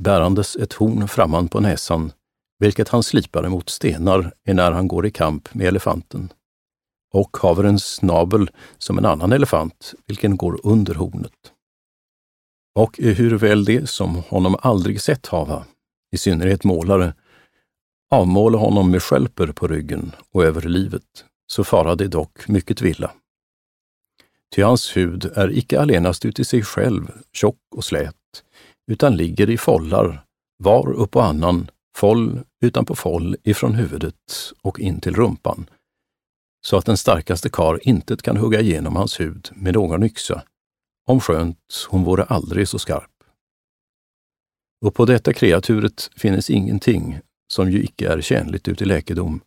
bärandes 0.00 0.56
ett 0.56 0.72
horn 0.72 1.08
framman 1.08 1.48
på 1.48 1.60
näsan, 1.60 2.12
vilket 2.58 2.88
han 2.88 3.02
slipar 3.02 3.46
emot 3.46 3.68
stenar 3.68 4.32
när 4.44 4.72
han 4.72 4.88
går 4.88 5.06
i 5.06 5.10
kamp 5.10 5.54
med 5.54 5.66
elefanten, 5.66 6.32
och 7.12 7.36
haver 7.36 7.64
en 7.64 7.78
snabel 7.78 8.50
som 8.78 8.98
en 8.98 9.04
annan 9.04 9.32
elefant, 9.32 9.94
vilken 10.06 10.36
går 10.36 10.60
under 10.62 10.94
hornet. 10.94 11.52
Och 12.78 12.98
hur 12.98 13.38
väl 13.38 13.64
det 13.64 13.90
som 13.90 14.14
honom 14.28 14.56
aldrig 14.60 15.00
sett 15.00 15.26
hava, 15.26 15.64
i 16.12 16.18
synnerhet 16.18 16.64
målare, 16.64 17.14
avmåla 18.10 18.58
honom 18.58 18.90
med 18.90 19.02
skälper 19.02 19.46
på 19.46 19.68
ryggen 19.68 20.12
och 20.32 20.44
över 20.44 20.60
livet, 20.60 21.24
så 21.46 21.64
fara 21.64 21.94
det 21.94 22.08
dock 22.08 22.48
mycket 22.48 22.80
villa. 22.80 23.10
Ty 24.54 24.62
hans 24.62 24.96
hud 24.96 25.24
är 25.24 25.58
icke 25.58 25.80
allenast 25.80 26.24
uti 26.24 26.44
sig 26.44 26.62
själv 26.62 27.12
tjock 27.32 27.60
och 27.76 27.84
slät, 27.84 28.14
utan 28.90 29.16
ligger 29.16 29.50
i 29.50 29.58
follar, 29.58 30.24
var 30.58 30.92
upp 30.92 31.16
och 31.16 31.24
annan, 31.24 31.70
foll 31.96 32.40
utanpå 32.60 32.94
foll 32.94 33.36
ifrån 33.42 33.74
huvudet 33.74 34.52
och 34.62 34.80
in 34.80 35.00
till 35.00 35.14
rumpan, 35.14 35.66
så 36.66 36.76
att 36.76 36.86
den 36.86 36.96
starkaste 36.96 37.48
kar 37.48 37.88
intet 37.88 38.22
kan 38.22 38.36
hugga 38.36 38.60
igenom 38.60 38.96
hans 38.96 39.20
hud 39.20 39.48
med 39.54 39.74
någon 39.74 40.02
yxa, 40.02 40.42
om 41.06 41.20
skönt 41.20 41.86
hon 41.88 42.04
vore 42.04 42.24
aldrig 42.24 42.68
så 42.68 42.78
skarp. 42.78 43.10
Och 44.84 44.94
på 44.94 45.04
detta 45.04 45.32
kreaturet 45.32 46.10
finnes 46.16 46.50
ingenting 46.50 47.20
som 47.52 47.70
ju 47.70 47.84
icke 47.84 48.08
är 48.12 48.20
tjänligt 48.20 48.68
uti 48.68 48.84
läkedom, 48.84 49.40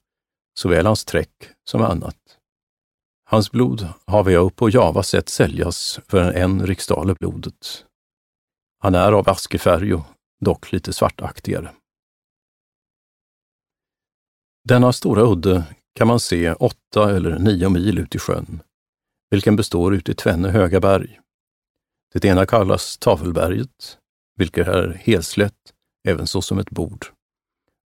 såväl 0.58 0.86
hans 0.86 1.06
träck 1.06 1.50
som 1.70 1.82
annat. 1.82 2.18
Hans 3.30 3.52
blod 3.52 3.88
har 4.06 4.30
jag 4.30 4.46
upp 4.46 4.56
på 4.56 4.70
Java 4.70 5.04
sett 5.04 5.30
säljas 5.30 6.00
för 6.08 6.34
en, 6.34 6.68
riksdaler 6.68 7.16
blodet. 7.20 7.86
Han 8.80 8.96
är 8.96 9.12
av 9.12 9.30
askefärg 9.30 9.94
och 9.94 10.06
dock 10.40 10.72
lite 10.72 10.94
svartaktigare. 10.94 11.74
Denna 14.64 14.94
stora 14.94 15.22
udde 15.22 15.64
kan 15.96 16.08
man 16.08 16.20
se 16.20 16.54
åtta 16.54 17.16
eller 17.16 17.40
nio 17.40 17.70
mil 17.70 18.00
ut 18.00 18.16
i 18.16 18.20
sjön, 18.20 18.62
vilken 19.30 19.56
består 19.56 19.96
ut 19.96 20.10
i 20.10 20.14
tvenne 20.14 20.50
höga 20.50 20.80
berg. 20.80 21.20
Det 22.14 22.26
ena 22.26 22.46
kallas 22.46 22.98
Tavelberget, 22.98 23.98
vilket 24.36 24.68
är 24.68 24.94
helslätt, 24.94 25.74
även 26.08 26.28
så 26.28 26.42
som 26.42 26.60
ett 26.60 26.70
bord. 26.70 27.06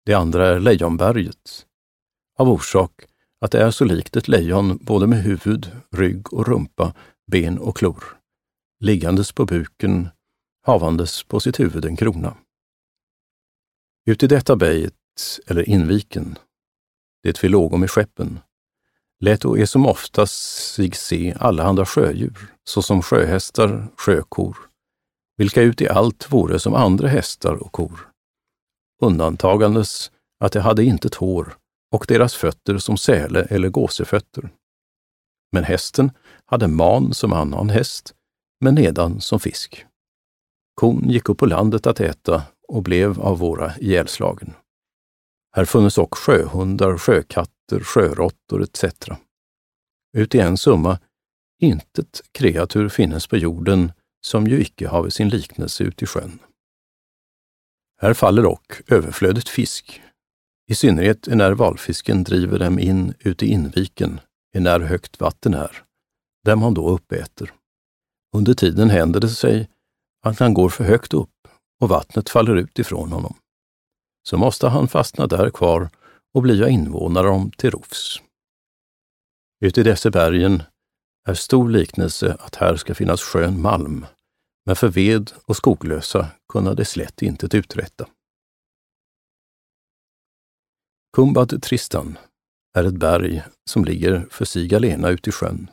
Det 0.05 0.13
andra 0.13 0.47
är 0.47 0.59
Lejonberget, 0.59 1.65
av 2.39 2.49
orsak 2.49 2.91
att 3.41 3.51
det 3.51 3.61
är 3.61 3.71
så 3.71 3.85
likt 3.85 4.15
ett 4.15 4.27
lejon 4.27 4.77
både 4.81 5.07
med 5.07 5.23
huvud, 5.23 5.71
rygg 5.91 6.33
och 6.33 6.47
rumpa, 6.47 6.93
ben 7.31 7.57
och 7.57 7.77
klor, 7.77 8.03
liggandes 8.79 9.31
på 9.31 9.45
buken, 9.45 10.09
havandes 10.65 11.23
på 11.23 11.39
sitt 11.39 11.59
huvud 11.59 11.85
en 11.85 11.95
krona. 11.95 12.37
Uti 14.05 14.27
detta 14.27 14.55
bejet, 14.55 14.93
eller 15.47 15.69
inviken, 15.69 16.37
det 17.23 17.43
vi 17.43 17.49
låg 17.49 17.73
om 17.73 17.83
i 17.83 17.87
skeppen, 17.87 18.39
lät 19.19 19.45
och 19.45 19.59
är 19.59 19.65
som 19.65 19.85
oftast 19.85 20.73
sig 20.73 20.91
se 20.91 21.33
allehanda 21.39 21.85
sjödjur, 21.85 22.53
såsom 22.63 23.01
sjöhästar, 23.01 23.87
sjökor, 23.97 24.57
vilka 25.37 25.61
uti 25.61 25.87
allt 25.87 26.31
vore 26.31 26.59
som 26.59 26.73
andra 26.73 27.07
hästar 27.07 27.53
och 27.53 27.71
kor, 27.71 28.09
undantagandes 29.01 30.11
att 30.39 30.51
de 30.51 30.59
hade 30.59 30.83
intet 30.83 31.15
hår 31.15 31.57
och 31.91 32.05
deras 32.07 32.35
fötter 32.35 32.77
som 32.77 32.97
säle 32.97 33.41
eller 33.41 33.69
gåsefötter. 33.69 34.49
Men 35.51 35.63
hästen 35.63 36.11
hade 36.45 36.67
man 36.67 37.13
som 37.13 37.33
annan 37.33 37.69
häst, 37.69 38.15
men 38.59 38.75
nedan 38.75 39.21
som 39.21 39.39
fisk. 39.39 39.85
Kon 40.75 41.09
gick 41.09 41.29
upp 41.29 41.37
på 41.37 41.45
landet 41.45 41.87
att 41.87 41.99
äta 41.99 42.43
och 42.67 42.83
blev 42.83 43.21
av 43.21 43.39
våra 43.39 43.77
ihjälslagen. 43.77 44.53
Här 45.55 45.65
funnes 45.65 45.97
också 45.97 46.31
sjöhundar, 46.31 46.97
sjökatter, 46.97 47.79
sjöråttor 47.79 48.63
etc. 48.63 48.85
Uti 50.17 50.39
en 50.39 50.57
summa, 50.57 50.99
intet 51.59 52.21
kreatur 52.31 52.89
finnes 52.89 53.27
på 53.27 53.37
jorden 53.37 53.91
som 54.25 54.47
ju 54.47 54.61
icke 54.61 54.87
have 54.87 55.11
sin 55.11 55.29
liknelse 55.29 55.83
uti 55.83 56.05
sjön. 56.05 56.39
Här 58.01 58.13
faller 58.13 58.43
dock 58.43 58.81
överflödet 58.87 59.49
fisk, 59.49 60.01
i 60.71 60.75
synnerhet 60.75 61.27
när 61.27 61.51
valfisken 61.51 62.23
driver 62.23 62.59
dem 62.59 62.79
in 62.79 63.13
ut 63.19 63.43
i 63.43 63.47
inviken, 63.47 64.19
när 64.53 64.79
högt 64.79 65.19
vatten 65.19 65.53
är, 65.53 65.83
dem 66.45 66.61
han 66.61 66.73
då 66.73 66.89
uppäter. 66.89 67.51
Under 68.35 68.53
tiden 68.53 68.89
händer 68.89 69.19
det 69.19 69.29
sig 69.29 69.69
att 70.25 70.39
han 70.39 70.53
går 70.53 70.69
för 70.69 70.83
högt 70.83 71.13
upp 71.13 71.47
och 71.81 71.89
vattnet 71.89 72.29
faller 72.29 72.55
ut 72.55 72.79
ifrån 72.79 73.11
honom. 73.11 73.35
Så 74.29 74.37
måste 74.37 74.67
han 74.67 74.87
fastna 74.87 75.27
där 75.27 75.49
kvar 75.49 75.89
och 76.33 76.41
bli 76.41 76.69
invånare 76.69 77.29
om 77.29 77.51
till 77.51 77.71
rovs. 77.71 78.21
Ute 79.65 79.81
i 79.81 79.83
dessa 79.83 80.11
bergen 80.11 80.63
är 81.27 81.33
stor 81.33 81.69
liknelse 81.69 82.37
att 82.39 82.55
här 82.55 82.75
ska 82.75 82.95
finnas 82.95 83.21
skön 83.21 83.61
malm, 83.61 84.05
men 84.65 84.75
för 84.75 84.87
ved 84.87 85.31
och 85.45 85.55
skoglösa 85.55 86.27
kunna 86.49 86.73
det 86.73 86.85
slätt 86.85 87.21
intet 87.21 87.53
uträtta. 87.53 88.07
Kumbad 91.13 91.61
Tristan 91.63 92.17
är 92.77 92.83
ett 92.83 92.97
berg 92.97 93.43
som 93.69 93.85
ligger 93.85 94.27
för 94.31 94.45
sig 94.45 94.75
alena 94.75 95.09
ute 95.09 95.29
i 95.29 95.33
sjön. 95.33 95.71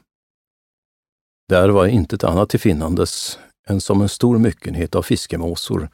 Där 1.48 1.68
var 1.68 1.86
intet 1.86 2.24
annat 2.24 2.50
till 2.50 2.60
finnandes 2.60 3.38
än 3.68 3.80
som 3.80 4.02
en 4.02 4.08
stor 4.08 4.38
myckenhet 4.38 4.94
av 4.94 5.02
fiskemåsor, 5.02 5.90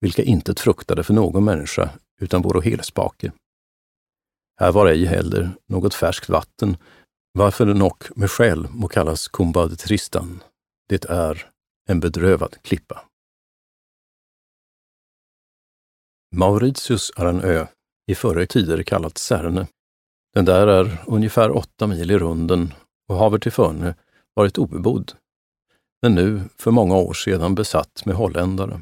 vilka 0.00 0.22
intet 0.22 0.60
fruktade 0.60 1.02
för 1.04 1.14
någon 1.14 1.44
människa 1.44 1.90
utan 2.20 2.42
vore 2.42 2.70
helspake. 2.70 3.32
Här 4.60 4.72
var 4.72 4.86
ej 4.86 5.04
heller 5.04 5.50
något 5.66 5.94
färskt 5.94 6.28
vatten, 6.28 6.76
varför 7.32 7.66
den 7.66 7.82
och 7.82 8.04
med 8.16 8.30
skäl 8.30 8.68
må 8.70 8.88
kallas 8.88 9.28
Kumbad 9.28 9.78
Tristan. 9.78 10.42
Det 10.88 11.04
är 11.04 11.50
en 11.88 12.00
bedrövad 12.00 12.56
klippa. 12.62 13.04
Mauritius 16.34 17.12
är 17.16 17.26
en 17.26 17.40
ö, 17.40 17.66
i 18.08 18.14
förra 18.14 18.46
tider 18.46 18.82
kallat 18.82 19.18
Särne. 19.18 19.66
Den 20.34 20.44
där 20.44 20.66
är 20.66 21.02
ungefär 21.06 21.56
åtta 21.56 21.86
mil 21.86 22.10
i 22.10 22.18
runden 22.18 22.74
och 23.08 23.16
haver 23.16 23.38
till 23.38 23.52
förne 23.52 23.94
varit 24.34 24.58
obebodd, 24.58 25.12
men 26.02 26.14
nu 26.14 26.42
för 26.56 26.70
många 26.70 26.96
år 26.96 27.14
sedan 27.14 27.54
besatt 27.54 28.02
med 28.04 28.16
holländare. 28.16 28.80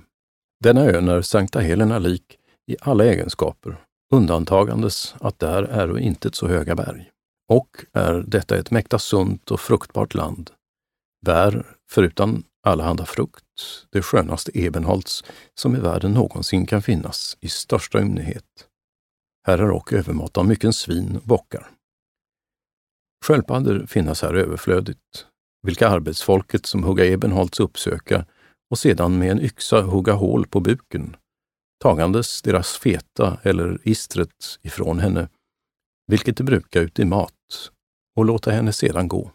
Denna 0.65 0.85
ön 0.85 1.09
är 1.09 1.23
Sankta 1.23 1.61
Helena 1.61 1.99
lik 1.99 2.39
i 2.71 2.77
alla 2.81 3.05
egenskaper, 3.05 3.77
undantagandes 4.12 5.15
att 5.21 5.39
där 5.39 5.62
är 5.62 5.99
inte 5.99 6.31
så 6.33 6.49
höga 6.49 6.75
berg. 6.75 7.11
Och 7.49 7.85
är 7.93 8.25
detta 8.27 8.57
ett 8.57 8.71
mäkta 8.71 8.99
sunt 8.99 9.51
och 9.51 9.61
fruktbart 9.61 10.15
land. 10.15 10.51
Bär, 11.27 11.67
förutan 11.91 12.45
allehanda 12.67 13.07
frukt, 13.07 13.45
det 13.91 14.03
skönaste 14.03 14.51
ebenholts 14.55 15.25
som 15.55 15.77
i 15.77 15.81
världen 15.81 16.12
någonsin 16.12 16.67
kan 16.67 16.83
finnas 16.83 17.37
i 17.41 17.49
största 17.49 18.01
ymnighet. 18.01 18.45
Här 19.47 19.59
är 19.59 19.71
och 19.71 19.93
övermått 19.93 20.37
av 20.37 20.47
mycken 20.47 20.73
svin 20.73 21.17
och 21.17 21.23
bockar. 21.23 21.71
Sköldpaddor 23.25 23.87
finnas 23.87 24.23
här 24.23 24.35
överflödigt, 24.35 25.27
vilka 25.63 25.89
arbetsfolket 25.89 26.67
som 26.67 26.85
hugga 26.85 27.05
ebenholts 27.05 27.61
uppsöka 27.61 28.27
och 28.71 28.79
sedan 28.79 29.19
med 29.19 29.31
en 29.31 29.41
yxa 29.41 29.83
hugga 29.83 30.13
hål 30.13 30.47
på 30.47 30.61
buken, 30.61 31.17
tagandes 31.83 32.43
deras 32.43 32.77
feta 32.77 33.41
eller 33.43 33.79
istret 33.83 34.59
ifrån 34.63 34.99
henne, 34.99 35.29
vilket 36.07 36.37
de 36.37 36.45
brukar 36.45 36.81
ut 36.81 36.99
i 36.99 37.05
mat, 37.05 37.71
och 38.17 38.25
låta 38.25 38.51
henne 38.51 38.73
sedan 38.73 39.09
gå. 39.09 39.31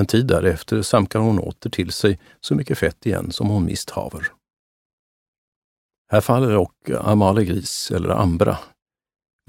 En 0.00 0.06
tid 0.06 0.26
därefter 0.26 0.82
samkar 0.82 1.18
hon 1.18 1.38
åter 1.38 1.70
till 1.70 1.92
sig 1.92 2.20
så 2.40 2.54
mycket 2.54 2.78
fett 2.78 3.06
igen 3.06 3.32
som 3.32 3.48
hon 3.48 3.64
mist 3.64 3.90
haver. 3.90 4.32
Här 6.12 6.20
faller 6.20 6.56
och 6.56 6.90
amalegris 6.90 7.90
eller 7.90 8.08
ambra, 8.08 8.58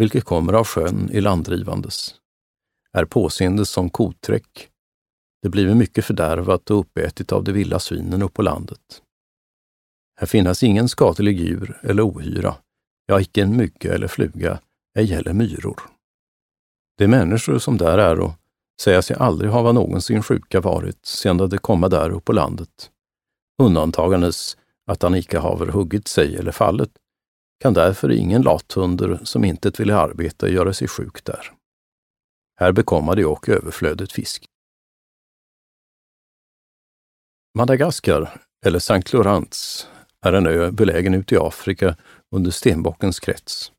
vilket 0.03 0.23
kommer 0.23 0.53
av 0.53 0.67
sjön 0.67 1.09
i 1.11 1.21
landdrivandes. 1.21 2.15
Är 2.93 3.05
påseende 3.05 3.65
som 3.65 3.89
koträck. 3.89 4.69
Det 5.41 5.49
bliver 5.49 5.75
mycket 5.75 6.05
fördärvat 6.05 6.71
och 6.71 6.79
uppätit 6.79 7.31
av 7.31 7.43
de 7.43 7.51
vilda 7.51 7.79
svinen 7.79 8.21
upp 8.21 8.33
på 8.33 8.41
landet. 8.41 9.01
Här 10.19 10.27
finnas 10.27 10.63
ingen 10.63 10.89
skadlig 10.89 11.39
djur 11.39 11.79
eller 11.83 12.07
ohyra, 12.07 12.55
ja, 13.05 13.21
icke 13.21 13.41
en 13.41 13.57
mygga 13.57 13.93
eller 13.93 14.07
fluga, 14.07 14.59
ej 14.97 15.05
heller 15.05 15.33
myror. 15.33 15.81
De 16.97 17.07
människor 17.07 17.59
som 17.59 17.77
där 17.77 17.97
är 17.97 18.19
och 18.19 18.31
säga 18.81 19.01
sig 19.01 19.15
aldrig 19.19 19.51
hava 19.51 19.71
någonsin 19.71 20.23
sjuka 20.23 20.61
varit 20.61 21.05
sedan 21.05 21.37
de 21.37 21.57
komma 21.57 21.89
där 21.89 22.09
upp 22.09 22.25
på 22.25 22.33
landet. 22.33 22.91
Undantagandes 23.61 24.57
att 24.85 25.01
han 25.01 25.15
icke 25.15 25.39
haver 25.39 25.67
huggit 25.67 26.07
sig 26.07 26.35
eller 26.35 26.51
fallit, 26.51 26.91
kan 27.63 27.73
därför 27.73 28.11
ingen 28.11 28.41
lathunder 28.41 29.19
som 29.23 29.43
intet 29.43 29.79
ville 29.79 29.95
arbeta 29.95 30.49
göra 30.49 30.73
sig 30.73 30.87
sjuk 30.87 31.23
där. 31.23 31.51
Här 32.59 32.71
bekomma 32.71 33.15
de 33.15 33.25
och 33.25 33.49
överflödet 33.49 34.11
fisk. 34.11 34.45
Madagaskar, 37.57 38.41
eller 38.65 38.79
Sankt 38.79 39.13
Laurents, 39.13 39.87
är 40.21 40.33
en 40.33 40.47
ö 40.47 40.71
belägen 40.71 41.13
ute 41.13 41.35
i 41.35 41.37
Afrika 41.37 41.95
under 42.35 42.51
stenbockens 42.51 43.19
krets. 43.19 43.71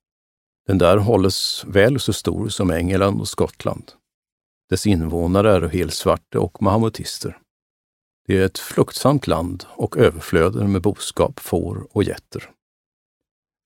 Den 0.66 0.78
där 0.78 0.96
hålles 0.96 1.64
väl 1.64 2.00
så 2.00 2.12
stor 2.12 2.48
som 2.48 2.70
England 2.70 3.20
och 3.20 3.28
Skottland. 3.28 3.92
Dess 4.70 4.86
invånare 4.86 5.52
är 5.52 5.68
helsvarta 5.68 6.40
och 6.40 6.62
mahamutister. 6.62 7.38
Det 8.26 8.38
är 8.38 8.46
ett 8.46 8.58
fruktsamt 8.58 9.26
land 9.26 9.64
och 9.68 9.96
överflöder 9.96 10.66
med 10.66 10.82
boskap, 10.82 11.40
får 11.40 11.86
och 11.90 12.02
getter. 12.02 12.50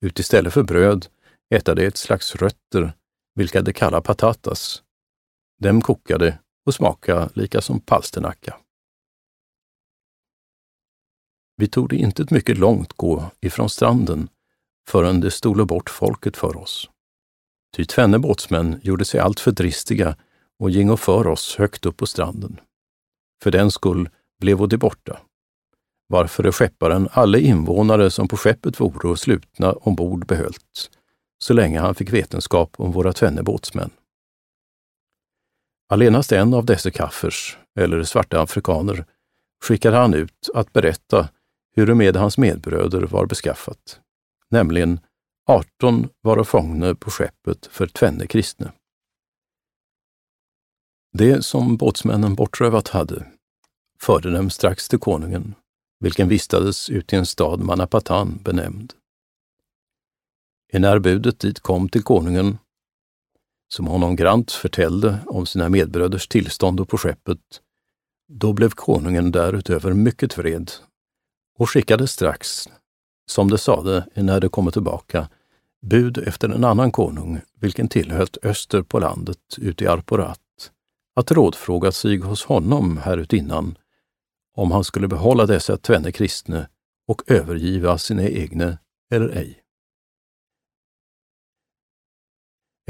Ut 0.01 0.19
istället 0.19 0.53
för 0.53 0.63
bröd 0.63 1.07
äta 1.55 1.75
de 1.75 1.85
ett 1.85 1.97
slags 1.97 2.35
rötter, 2.35 2.93
vilka 3.35 3.61
de 3.61 3.73
kallar 3.73 4.01
patatas. 4.01 4.83
Dem 5.61 5.81
kokade 5.81 6.39
och 6.65 6.73
smaka 6.73 7.29
lika 7.33 7.61
som 7.61 7.79
palsternacka. 7.79 8.57
Vi 11.55 11.67
tog 11.67 11.89
det 11.89 11.95
inte 11.95 12.25
mycket 12.31 12.57
långt 12.57 12.93
gå 12.93 13.31
ifrån 13.41 13.69
stranden 13.69 14.29
förrän 14.89 15.19
det 15.19 15.31
stole 15.31 15.65
bort 15.65 15.89
folket 15.89 16.37
för 16.37 16.57
oss. 16.57 16.89
Ty 17.75 17.85
tvenne 17.85 18.19
båtsmän 18.19 18.79
gjorde 18.83 19.05
sig 19.05 19.19
alltför 19.19 19.51
dristiga 19.51 20.17
och 20.59 20.69
gingo 20.69 20.97
för 20.97 21.27
oss 21.27 21.55
högt 21.55 21.85
upp 21.85 21.97
på 21.97 22.05
stranden. 22.05 22.59
För 23.43 23.51
den 23.51 23.71
skull 23.71 24.09
blev 24.39 24.67
de 24.67 24.77
borta. 24.77 25.19
Varför 26.11 26.43
är 26.43 26.51
skepparen 26.51 27.09
alla 27.11 27.37
invånare 27.37 28.11
som 28.11 28.27
på 28.27 28.37
skeppet 28.37 28.79
vore 28.79 29.09
och 29.09 29.19
slutna 29.19 29.71
ombord 29.71 30.27
behöllt, 30.27 30.91
så 31.43 31.53
länge 31.53 31.79
han 31.79 31.95
fick 31.95 32.13
vetenskap 32.13 32.73
om 32.77 32.91
våra 32.91 33.13
tvenne 33.13 33.43
båtsmän. 33.43 33.89
Allenast 35.89 36.31
en 36.31 36.53
av 36.53 36.65
dessa 36.65 36.91
kaffers, 36.91 37.57
eller 37.79 38.03
svarta 38.03 38.41
afrikaner, 38.41 39.05
skickade 39.63 39.97
han 39.97 40.13
ut 40.13 40.49
att 40.53 40.73
berätta 40.73 41.29
hur 41.75 41.93
med 41.93 42.15
hans 42.15 42.37
medbröder 42.37 43.01
var 43.01 43.25
beskaffat, 43.25 43.99
nämligen 44.49 44.99
18 45.47 46.09
vara 46.21 46.43
fångne 46.43 46.95
på 46.95 47.11
skeppet 47.11 47.65
för 47.65 47.87
tvenne 47.87 48.27
kristne. 48.27 48.71
Det 51.13 51.45
som 51.45 51.77
båtsmännen 51.77 52.35
bortrövat 52.35 52.87
hade 52.87 53.25
förde 53.99 54.31
dem 54.31 54.49
strax 54.49 54.89
till 54.89 54.99
konungen, 54.99 55.55
vilken 55.99 56.27
vistades 56.27 56.89
ute 56.89 57.15
i 57.15 57.19
en 57.19 57.25
stad 57.25 57.59
Manapatan 57.59 58.39
benämnd. 58.43 58.93
Enär 60.71 60.99
budet 60.99 61.39
dit 61.39 61.59
kom 61.59 61.89
till 61.89 62.03
konungen, 62.03 62.57
som 63.67 63.87
honom 63.87 64.15
grant 64.15 64.51
förtällde 64.51 65.19
om 65.25 65.45
sina 65.45 65.69
medbröders 65.69 66.27
tillstånd 66.27 66.79
och 66.79 66.89
på 66.89 66.97
skeppet, 66.97 67.61
då 68.27 68.53
blev 68.53 68.69
konungen 68.69 69.31
därutöver 69.31 69.93
mycket 69.93 70.37
vred 70.37 70.71
och 71.57 71.69
skickade 71.69 72.07
strax, 72.07 72.69
som 73.25 73.49
det 73.49 73.57
sade 73.57 74.05
när 74.15 74.39
de 74.39 74.49
kommer 74.49 74.71
tillbaka, 74.71 75.29
bud 75.81 76.17
efter 76.17 76.49
en 76.49 76.63
annan 76.63 76.91
konung, 76.91 77.41
vilken 77.59 77.87
tillhöll 77.87 78.27
öster 78.43 78.81
på 78.81 78.99
landet 78.99 79.39
ute 79.57 79.83
i 79.83 79.87
Arporat, 79.87 80.71
att 81.15 81.31
rådfråga 81.31 81.91
sig 81.91 82.17
hos 82.17 82.43
honom 82.43 82.97
härutinnan 82.97 83.77
om 84.59 84.71
han 84.71 84.83
skulle 84.83 85.07
behålla 85.07 85.45
dessa 85.45 85.77
tvenne 85.77 86.11
kristne 86.11 86.69
och 87.07 87.21
övergiva 87.27 87.97
sina 87.97 88.23
egna 88.23 88.77
eller 89.13 89.29
ej. 89.29 89.63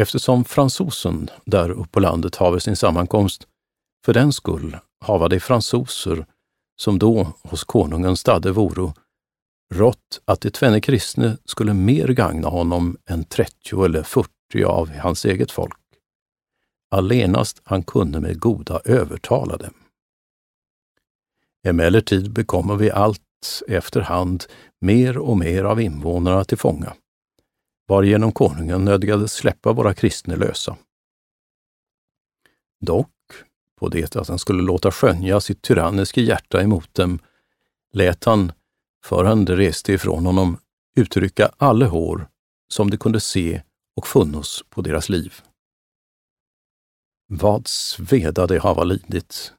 Eftersom 0.02 0.46
fransosen 0.46 1.30
där 1.46 1.70
uppe 1.70 1.90
på 1.90 2.00
landet 2.00 2.36
haver 2.36 2.60
sin 2.60 2.76
sammankomst, 2.76 3.48
för 4.06 4.14
den 4.14 4.34
skull 4.34 4.78
hava 5.06 5.28
de 5.28 5.40
fransoser, 5.40 6.26
som 6.82 7.00
då 7.00 7.34
hos 7.44 7.64
konungen 7.64 8.18
stadde 8.18 8.52
voro, 8.52 8.94
rått 9.74 10.22
att 10.26 10.42
de 10.42 10.50
tvenne 10.50 10.82
kristne 10.82 11.38
skulle 11.46 11.74
mer 11.74 12.08
gagna 12.08 12.48
honom 12.48 12.98
än 13.06 13.24
30 13.24 13.86
eller 13.86 14.04
40 14.04 14.30
av 14.66 14.90
hans 14.90 15.26
eget 15.26 15.52
folk 15.52 15.80
allenast 16.90 17.62
han 17.64 17.84
kunde 17.84 18.20
med 18.20 18.40
goda 18.40 18.82
övertala 18.86 19.58
dem. 19.58 19.74
Emellertid 21.64 22.32
bekommer 22.32 22.76
vi 22.76 22.92
allt 22.92 23.22
efterhand 23.68 24.46
mer 24.82 25.18
och 25.18 25.38
mer 25.38 25.64
av 25.64 25.82
invånarna 25.82 26.44
till 26.44 26.58
fånga, 26.58 26.94
varigenom 27.88 28.32
konungen 28.32 28.86
nödgades 28.86 29.34
släppa 29.34 29.74
våra 29.74 29.94
kristna 29.94 30.36
lösa. 30.36 30.78
Dock, 32.82 33.12
på 33.80 33.90
det 33.90 34.16
att 34.16 34.28
han 34.28 34.40
skulle 34.40 34.64
låta 34.64 34.92
skönja 34.92 35.40
sitt 35.40 35.62
tyranniska 35.62 36.22
hjärta 36.22 36.62
emot 36.62 36.94
dem, 36.94 37.20
lät 37.94 38.24
han, 38.24 38.52
förrän 39.06 39.46
de 39.46 39.56
reste 39.56 39.94
ifrån 39.94 40.26
honom, 40.26 40.58
uttrycka 40.96 41.52
alla 41.58 41.86
hår 41.86 42.28
som 42.74 42.90
de 42.90 42.98
kunde 42.98 43.20
se 43.20 43.62
och 43.96 44.08
funnos 44.08 44.64
på 44.70 44.82
deras 44.82 45.10
liv. 45.10 45.34
Vad 47.28 47.68
sveda 47.68 48.48
det 48.48 48.60
hava 48.60 48.84
lidit, 48.84 49.54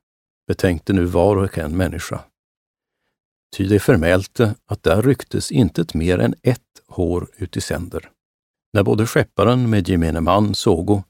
betänkte 0.50 0.92
nu 0.92 1.04
var 1.04 1.36
och 1.36 1.58
en 1.58 1.76
människa. 1.76 2.20
Ty 3.56 3.68
det 3.68 3.80
förmälte 3.80 4.54
att 4.66 4.82
där 4.82 5.02
rycktes 5.02 5.52
intet 5.52 5.94
mer 5.94 6.18
än 6.18 6.34
ett 6.42 6.82
hår 6.88 7.28
ut 7.36 7.56
i 7.56 7.60
sänder. 7.60 8.10
När 8.72 8.82
både 8.82 9.06
skepparen 9.06 9.70
med 9.70 9.88
gemene 9.88 10.20
man 10.20 10.54
sågo 10.54 11.02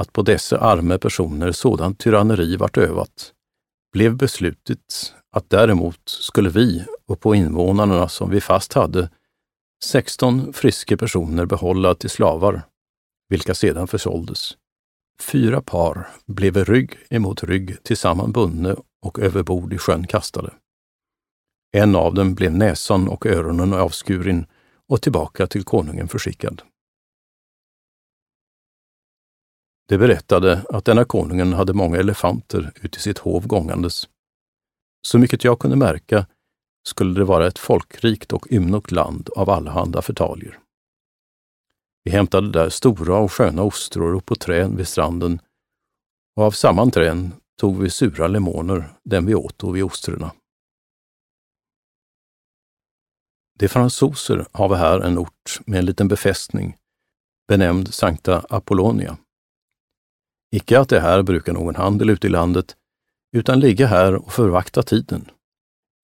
att 0.00 0.12
på 0.12 0.22
dessa 0.22 0.58
arme 0.58 0.98
personer 0.98 1.52
sådant 1.52 1.98
tyranneri 1.98 2.56
vart 2.56 2.76
övat, 2.76 3.32
blev 3.92 4.16
beslutet 4.16 5.14
att 5.32 5.50
däremot 5.50 6.08
skulle 6.08 6.50
vi 6.50 6.84
och 7.06 7.20
på 7.20 7.34
invånarna 7.34 8.08
som 8.08 8.30
vi 8.30 8.40
fast 8.40 8.72
hade 8.72 9.10
16 9.84 10.52
friska 10.52 10.96
personer 10.96 11.46
behålla 11.46 11.94
till 11.94 12.10
slavar, 12.10 12.62
vilka 13.28 13.54
sedan 13.54 13.88
försåldes. 13.88 14.56
Fyra 15.22 15.62
par 15.62 16.08
blev 16.26 16.64
rygg 16.64 16.98
emot 17.10 17.42
rygg 17.42 17.82
tillsammans 17.82 18.32
bundne 18.32 18.76
och 19.02 19.18
överbord 19.18 19.72
i 19.72 19.78
sjön 19.78 20.06
kastade. 20.06 20.54
En 21.72 21.96
av 21.96 22.14
dem 22.14 22.34
blev 22.34 22.52
näsan 22.52 23.08
och 23.08 23.26
öronen 23.26 23.72
avskuren 23.72 24.46
och 24.88 25.02
tillbaka 25.02 25.46
till 25.46 25.64
konungen 25.64 26.08
förskickad. 26.08 26.62
Det 29.88 29.98
berättade 29.98 30.64
att 30.68 30.84
denna 30.84 31.04
konungen 31.04 31.52
hade 31.52 31.72
många 31.72 31.96
elefanter 31.96 32.72
ut 32.82 32.96
i 32.96 33.00
sitt 33.00 33.18
hov 33.18 33.46
gångandes. 33.46 34.08
Så 35.06 35.18
mycket 35.18 35.44
jag 35.44 35.58
kunde 35.58 35.76
märka 35.76 36.26
skulle 36.88 37.20
det 37.20 37.24
vara 37.24 37.46
ett 37.46 37.58
folkrikt 37.58 38.32
och 38.32 38.52
ymnigt 38.52 38.90
land 38.90 39.28
av 39.36 39.50
allehanda 39.50 40.02
förtaljer. 40.02 40.58
Vi 42.08 42.12
hämtade 42.12 42.50
där 42.50 42.68
stora 42.68 43.18
och 43.18 43.32
sköna 43.32 43.62
ostror 43.62 44.14
upp 44.14 44.26
på 44.26 44.34
trän 44.34 44.76
vid 44.76 44.88
stranden 44.88 45.40
och 46.36 46.42
av 46.42 46.50
samma 46.50 46.90
trän 46.90 47.32
tog 47.60 47.82
vi 47.82 47.90
sura 47.90 48.28
lemoner, 48.28 48.94
den 49.04 49.26
vi 49.26 49.34
åt 49.34 49.64
vid 49.74 49.84
ostrorna. 49.84 50.32
De 53.58 53.68
fransoser 53.68 54.46
har 54.52 54.68
vi 54.68 54.74
här 54.74 55.00
en 55.00 55.18
ort 55.18 55.60
med 55.66 55.78
en 55.78 55.84
liten 55.84 56.08
befästning 56.08 56.76
benämnd 57.48 57.94
Sankta 57.94 58.46
Apollonia. 58.48 59.18
Icke 60.56 60.80
att 60.80 60.88
det 60.88 61.00
här 61.00 61.22
brukar 61.22 61.52
någon 61.52 61.76
handel 61.76 62.10
ute 62.10 62.26
i 62.26 62.30
landet, 62.30 62.76
utan 63.36 63.60
ligga 63.60 63.86
här 63.86 64.14
och 64.14 64.32
förvakta 64.32 64.82
tiden. 64.82 65.30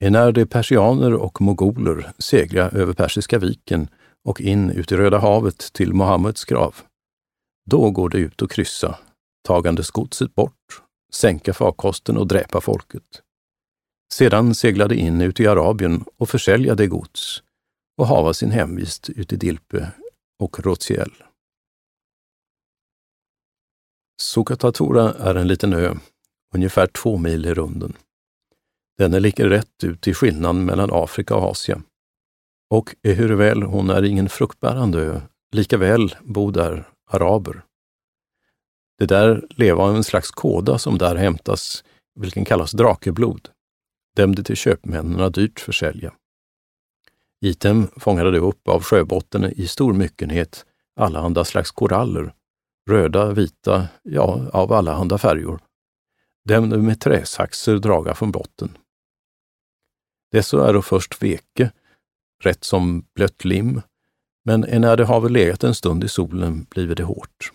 Enär 0.04 0.32
de 0.32 0.46
persianer 0.46 1.14
och 1.14 1.40
mogoler 1.40 2.12
segla 2.18 2.70
över 2.70 2.92
Persiska 2.92 3.38
viken 3.38 3.88
och 4.24 4.40
in 4.40 4.70
ut 4.70 4.92
i 4.92 4.96
Röda 4.96 5.18
havet 5.18 5.72
till 5.72 5.94
Mohammeds 5.94 6.44
grav, 6.44 6.74
då 7.70 7.90
går 7.90 8.08
det 8.08 8.18
ut 8.18 8.42
och 8.42 8.50
kryssa, 8.50 8.98
tagandes 9.42 9.90
godset 9.90 10.34
bort, 10.34 10.82
sänka 11.12 11.54
farkosten 11.54 12.16
och 12.16 12.26
dräpa 12.26 12.60
folket. 12.60 13.22
Sedan 14.12 14.54
seglade 14.54 14.96
in 14.96 15.20
ut 15.20 15.40
i 15.40 15.46
Arabien 15.46 16.04
och 16.16 16.28
försälja 16.28 16.74
det 16.74 16.86
gods 16.86 17.42
och 17.96 18.06
hava 18.06 18.34
sin 18.34 18.50
hemvist 18.50 19.10
ut 19.10 19.32
i 19.32 19.36
Dilpe 19.36 19.92
och 20.38 20.60
Rotsiel. 20.60 21.12
Sukatatura 24.22 25.14
är 25.14 25.34
en 25.34 25.48
liten 25.48 25.72
ö, 25.72 25.94
ungefär 26.54 26.86
två 26.86 27.16
mil 27.16 27.46
i 27.46 27.54
runden. 27.54 27.96
Den 28.98 29.22
ligger 29.22 29.48
rätt 29.48 29.84
ut 29.84 30.08
i 30.08 30.14
skillnaden 30.14 30.64
mellan 30.64 30.90
Afrika 30.92 31.36
och 31.36 31.50
Asien. 31.50 31.82
Och 32.74 32.94
ehuruväl 33.02 33.62
hon 33.62 33.90
är 33.90 34.02
ingen 34.02 34.28
fruktbärande 34.28 34.98
ö, 34.98 35.20
likaväl 35.52 36.14
bo 36.22 36.50
där 36.50 36.88
araber. 37.10 37.62
Det 38.98 39.06
där 39.06 39.46
leva 39.50 39.82
av 39.82 39.96
en 39.96 40.04
slags 40.04 40.30
kåda 40.30 40.78
som 40.78 40.98
där 40.98 41.16
hämtas, 41.16 41.84
vilken 42.14 42.44
kallas 42.44 42.72
drakeblod. 42.72 43.48
Dem 44.16 44.34
de 44.34 44.42
till 44.42 44.56
köpmännen 44.56 45.32
dyrt 45.32 45.60
försälja. 45.60 46.12
Item 47.44 47.86
fångade 47.96 48.30
de 48.30 48.38
upp 48.38 48.68
av 48.68 48.82
sjöbotten 48.82 49.44
i 49.44 49.66
stor 49.66 49.92
myckenhet 49.92 50.66
allehanda 50.96 51.44
slags 51.44 51.70
koraller 51.70 52.34
röda, 52.90 53.32
vita, 53.32 53.88
ja, 54.02 54.50
av 54.52 54.72
allehanda 54.72 55.18
färger. 55.18 55.58
Dem 56.44 56.68
med 56.68 57.00
träsaxer 57.00 57.78
draga 57.78 58.14
från 58.14 58.30
botten. 58.32 58.78
Dessa 60.32 60.68
är 60.68 60.72
då 60.72 60.82
först 60.82 61.22
veke, 61.22 61.70
rätt 62.46 62.64
som 62.64 63.06
blött 63.14 63.44
lim, 63.44 63.80
men 64.44 64.60
när 64.60 64.96
det 64.96 65.04
haver 65.04 65.28
legat 65.28 65.64
en 65.64 65.74
stund 65.74 66.04
i 66.04 66.08
solen 66.08 66.66
bliver 66.70 66.94
det 66.94 67.04
hårt. 67.04 67.52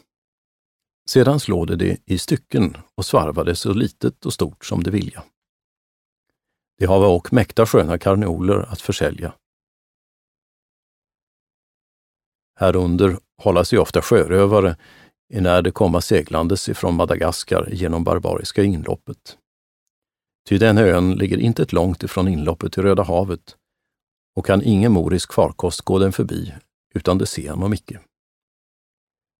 Sedan 1.09 1.39
slår 1.39 1.65
det 1.65 1.75
det 1.75 1.97
i 2.05 2.17
stycken 2.17 2.77
och 2.95 3.05
svarvade 3.05 3.51
det 3.51 3.55
så 3.55 3.73
litet 3.73 4.25
och 4.25 4.33
stort 4.33 4.65
som 4.65 4.83
det 4.83 4.91
vilja. 4.91 5.23
Det 6.77 6.85
har 6.85 6.99
och 7.07 7.33
mäkta 7.33 7.65
sköna 7.65 7.97
karneoler 7.97 8.65
att 8.71 8.81
försälja. 8.81 9.33
Härunder 12.59 13.17
hålla 13.37 13.65
sig 13.65 13.79
ofta 13.79 14.01
sjörövare 14.01 14.77
när 15.33 15.61
det 15.61 15.71
komma 15.71 16.01
seglandes 16.01 16.69
ifrån 16.69 16.95
Madagaskar 16.95 17.69
genom 17.71 18.03
barbariska 18.03 18.63
inloppet. 18.63 19.37
Ty 20.49 20.57
den 20.57 20.77
ön 20.77 21.11
ligger 21.11 21.37
inte 21.37 21.65
långt 21.69 22.03
ifrån 22.03 22.27
inloppet 22.27 22.73
till 22.73 22.83
Röda 22.83 23.03
havet 23.03 23.57
och 24.39 24.45
kan 24.45 24.63
ingen 24.63 24.91
morisk 24.91 25.33
farkost 25.33 25.81
gå 25.81 25.99
den 25.99 26.11
förbi, 26.11 26.53
utan 26.95 27.17
det 27.17 27.25
ser 27.25 27.49
honom 27.49 27.73
icke. 27.73 27.99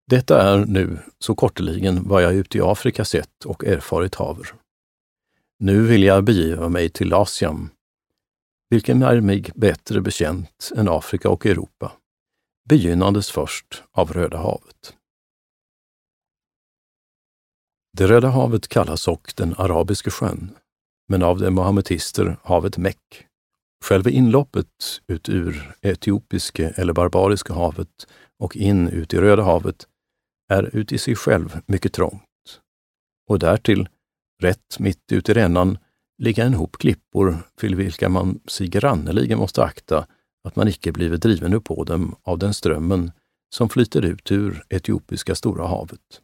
Detta 0.08 0.42
är 0.42 0.66
nu, 0.66 1.00
så 1.20 1.36
korteligen, 1.36 2.08
vad 2.08 2.24
jag 2.24 2.34
ute 2.34 2.58
i 2.58 2.62
Afrika 2.62 3.06
sett 3.06 3.46
och 3.46 3.66
erfarit 3.66 4.16
haver. 4.16 4.54
Nu 5.60 5.82
vill 5.82 6.04
jag 6.04 6.24
begiva 6.24 6.70
mig 6.70 6.90
till 6.90 7.14
Asien, 7.14 7.70
vilken 8.70 9.04
är 9.04 9.22
mig 9.22 9.46
bättre 9.56 10.02
bekänt 10.02 10.72
än 10.76 10.90
Afrika 10.90 11.30
och 11.30 11.46
Europa, 11.46 11.92
begynnandes 12.70 13.32
först 13.32 13.84
av 13.92 14.14
Röda 14.14 14.38
havet. 14.38 14.96
Det 17.98 18.08
Röda 18.08 18.30
havet 18.30 18.68
kallas 18.68 19.08
och 19.08 19.34
den 19.36 19.56
Arabiska 19.58 20.12
sjön, 20.12 20.56
men 21.08 21.24
av 21.24 21.40
de 21.40 21.52
mohammetister 21.52 22.38
havet 22.44 22.78
Meck, 22.78 23.29
Själva 23.86 24.10
inloppet 24.10 25.02
ut 25.08 25.30
ur 25.30 25.76
Etiopiska 25.82 26.70
eller 26.70 26.94
Barbariska 26.94 27.54
havet 27.54 28.08
och 28.40 28.56
in 28.56 28.88
ut 28.88 29.14
i 29.14 29.18
Röda 29.18 29.44
havet 29.44 29.88
är 30.50 30.76
ut 30.76 30.92
i 30.92 30.98
sig 30.98 31.16
själv 31.16 31.62
mycket 31.66 31.94
trångt. 31.94 32.24
Och 33.30 33.40
därtill, 33.40 33.90
rätt 34.42 34.80
mitt 34.80 35.12
ut 35.12 35.30
i 35.30 35.34
rännan, 35.34 35.78
ligga 36.22 36.44
en 36.44 36.54
hop 36.54 36.78
klippor 36.78 37.38
till 37.58 37.76
vilka 37.76 38.10
man 38.10 38.40
sig 38.48 38.68
granneligen 38.68 39.40
måste 39.40 39.64
akta 39.64 40.08
att 40.44 40.56
man 40.56 40.68
icke 40.68 40.92
blivit 40.92 41.22
driven 41.22 41.54
upp 41.54 41.64
på 41.64 41.84
dem 41.84 42.16
av 42.24 42.40
den 42.40 42.54
strömmen 42.54 43.12
som 43.56 43.70
flyter 43.70 44.06
ut 44.06 44.32
ur 44.32 44.64
Etiopiska 44.70 45.36
stora 45.36 45.68
havet. 45.68 46.22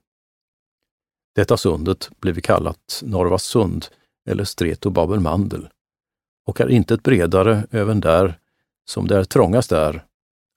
Detta 1.36 1.58
sundet 1.58 2.10
blev 2.20 2.39
kallat 2.39 3.02
Norvas 3.06 3.44
sund 3.44 3.86
eller 4.30 4.44
Streto 4.44 4.89
Babel 4.89 5.20
Mandel 5.20 5.70
och 6.46 6.62
är 6.62 6.70
intet 6.70 7.04
bredare 7.04 7.68
även 7.72 8.00
där 8.00 8.40
som 8.86 9.08
det 9.08 9.18
är 9.18 9.24
trångast 9.24 9.70
där, 9.70 10.06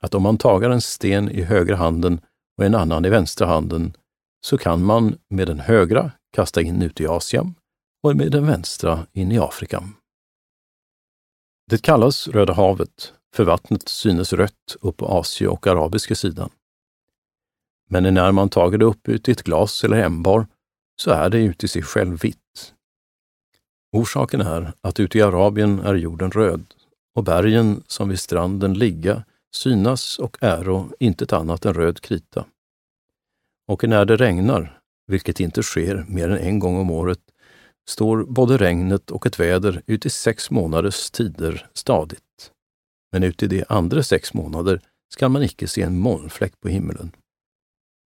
att 0.03 0.14
om 0.14 0.22
man 0.22 0.38
tagar 0.38 0.70
en 0.70 0.81
sten 0.81 1.31
i 1.31 1.42
högra 1.42 1.77
handen 1.77 2.20
och 2.59 2.64
en 2.64 2.74
annan 2.74 3.05
i 3.05 3.11
vänstra 3.11 3.46
handen, 3.46 3.96
så 4.40 4.59
kan 4.59 4.85
man 4.85 5.18
med 5.29 5.46
den 5.46 5.61
högra 5.61 6.11
kasta 6.33 6.61
in 6.61 6.83
ut 6.83 7.01
i 7.01 7.07
Asien 7.07 7.55
och 8.03 8.16
med 8.16 8.33
den 8.33 8.46
vänstra 8.46 9.07
in 9.12 9.33
i 9.33 9.38
Afrika. 9.38 9.85
Det 11.70 11.83
kallas 11.83 12.29
Röda 12.29 12.53
havet, 12.53 13.12
för 13.35 13.44
vattnet 13.44 13.88
synes 13.88 14.33
rött 14.33 14.77
upp 14.81 14.96
på 14.96 15.07
Asie 15.07 15.48
och 15.48 15.66
arabiska 15.66 16.14
sidan. 16.14 16.51
Men 17.88 18.14
när 18.14 18.33
man 18.33 18.48
tager 18.48 18.79
det 18.79 18.85
upp 18.85 19.09
ut 19.09 19.29
i 19.29 19.33
ett 19.33 19.42
glas 19.42 19.85
eller 19.85 19.96
ämbar 20.03 20.46
så 20.96 21.11
är 21.11 21.31
det 21.31 21.38
uti 21.38 21.64
i 21.64 21.68
sig 21.68 21.83
själv 21.83 22.20
vitt. 22.20 22.74
Orsaken 23.98 24.40
är 24.40 24.72
att 24.80 25.00
ute 25.00 25.18
i 25.18 25.22
Arabien 25.22 25.78
är 25.78 25.94
jorden 25.94 26.30
röd 26.30 26.74
och 27.14 27.24
bergen 27.24 27.82
som 27.87 28.08
vid 28.08 28.20
stranden 28.20 28.74
ligga 28.74 29.24
synas 29.54 30.18
och 30.18 30.37
äro 30.40 30.90
intet 31.00 31.32
annat 31.32 31.64
än 31.64 31.74
röd 31.74 32.00
krita. 32.00 32.44
Och 33.68 33.88
när 33.88 34.04
det 34.04 34.16
regnar, 34.16 34.80
vilket 35.06 35.40
inte 35.40 35.62
sker 35.62 36.04
mer 36.08 36.28
än 36.28 36.38
en 36.38 36.58
gång 36.58 36.76
om 36.76 36.90
året, 36.90 37.18
står 37.88 38.24
både 38.24 38.56
regnet 38.56 39.11
och 39.11 39.26
ett 39.26 39.40
väder 39.40 39.82
ut 39.87 40.06
i 40.06 40.11
sex 40.11 40.50
månaders 40.50 41.11
tider 41.11 41.66
stadigt. 41.74 42.52
Men 43.12 43.22
ut 43.22 43.42
i 43.42 43.46
de 43.46 43.64
andra 43.68 44.02
sex 44.02 44.34
månader 44.34 44.80
skall 45.14 45.30
man 45.30 45.42
icke 45.42 45.68
se 45.68 45.82
en 45.82 45.98
molnfläck 45.98 46.61
på 46.61 46.68
himmelen. 46.68 47.12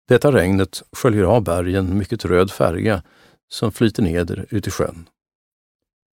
Detta 0.08 0.32
regnet 0.32 0.84
sköljer 0.91 1.23
av 1.23 1.43
bergen 1.43 1.97
mycket 1.97 2.25
röd 2.25 2.52
färga 2.52 3.04
som 3.52 3.71
flyter 3.71 4.04
neder 4.04 4.45
ut 4.49 4.67
i 4.67 4.71
sjön. 4.71 5.06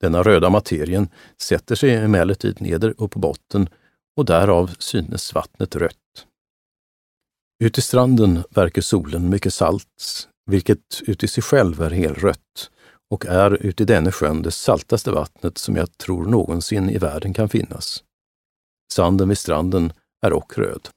Denna 0.00 0.22
röda 0.22 0.50
materien 0.50 1.08
sätter 1.40 1.74
sig 1.74 1.94
emellertid 1.94 2.60
neder 2.60 3.00
och 3.00 3.10
på 3.10 3.18
botten 3.18 3.68
och 4.16 4.24
därav 4.24 4.70
synes 4.78 5.34
vattnet 5.34 5.76
rött. 5.76 6.26
Ute 7.64 7.78
i 7.78 7.82
stranden 7.82 8.44
verkar 8.50 8.82
solen 8.82 9.30
mycket 9.30 9.54
salt, 9.54 10.28
vilket 10.50 11.02
uti 11.06 11.28
sig 11.28 11.42
själv 11.42 11.82
är 11.82 11.90
helrött 11.90 12.70
och 13.10 13.26
är 13.26 13.66
uti 13.66 13.84
denne 13.84 14.12
sjön 14.12 14.42
det 14.42 14.50
saltaste 14.50 15.10
vattnet 15.10 15.58
som 15.58 15.76
jag 15.76 15.98
tror 15.98 16.26
någonsin 16.26 16.90
i 16.90 16.98
världen 16.98 17.34
kan 17.34 17.48
finnas. 17.48 18.04
Sanden 18.92 19.28
vid 19.28 19.38
stranden 19.38 19.92
är 20.26 20.32
och 20.32 20.58
röd. 20.58 20.88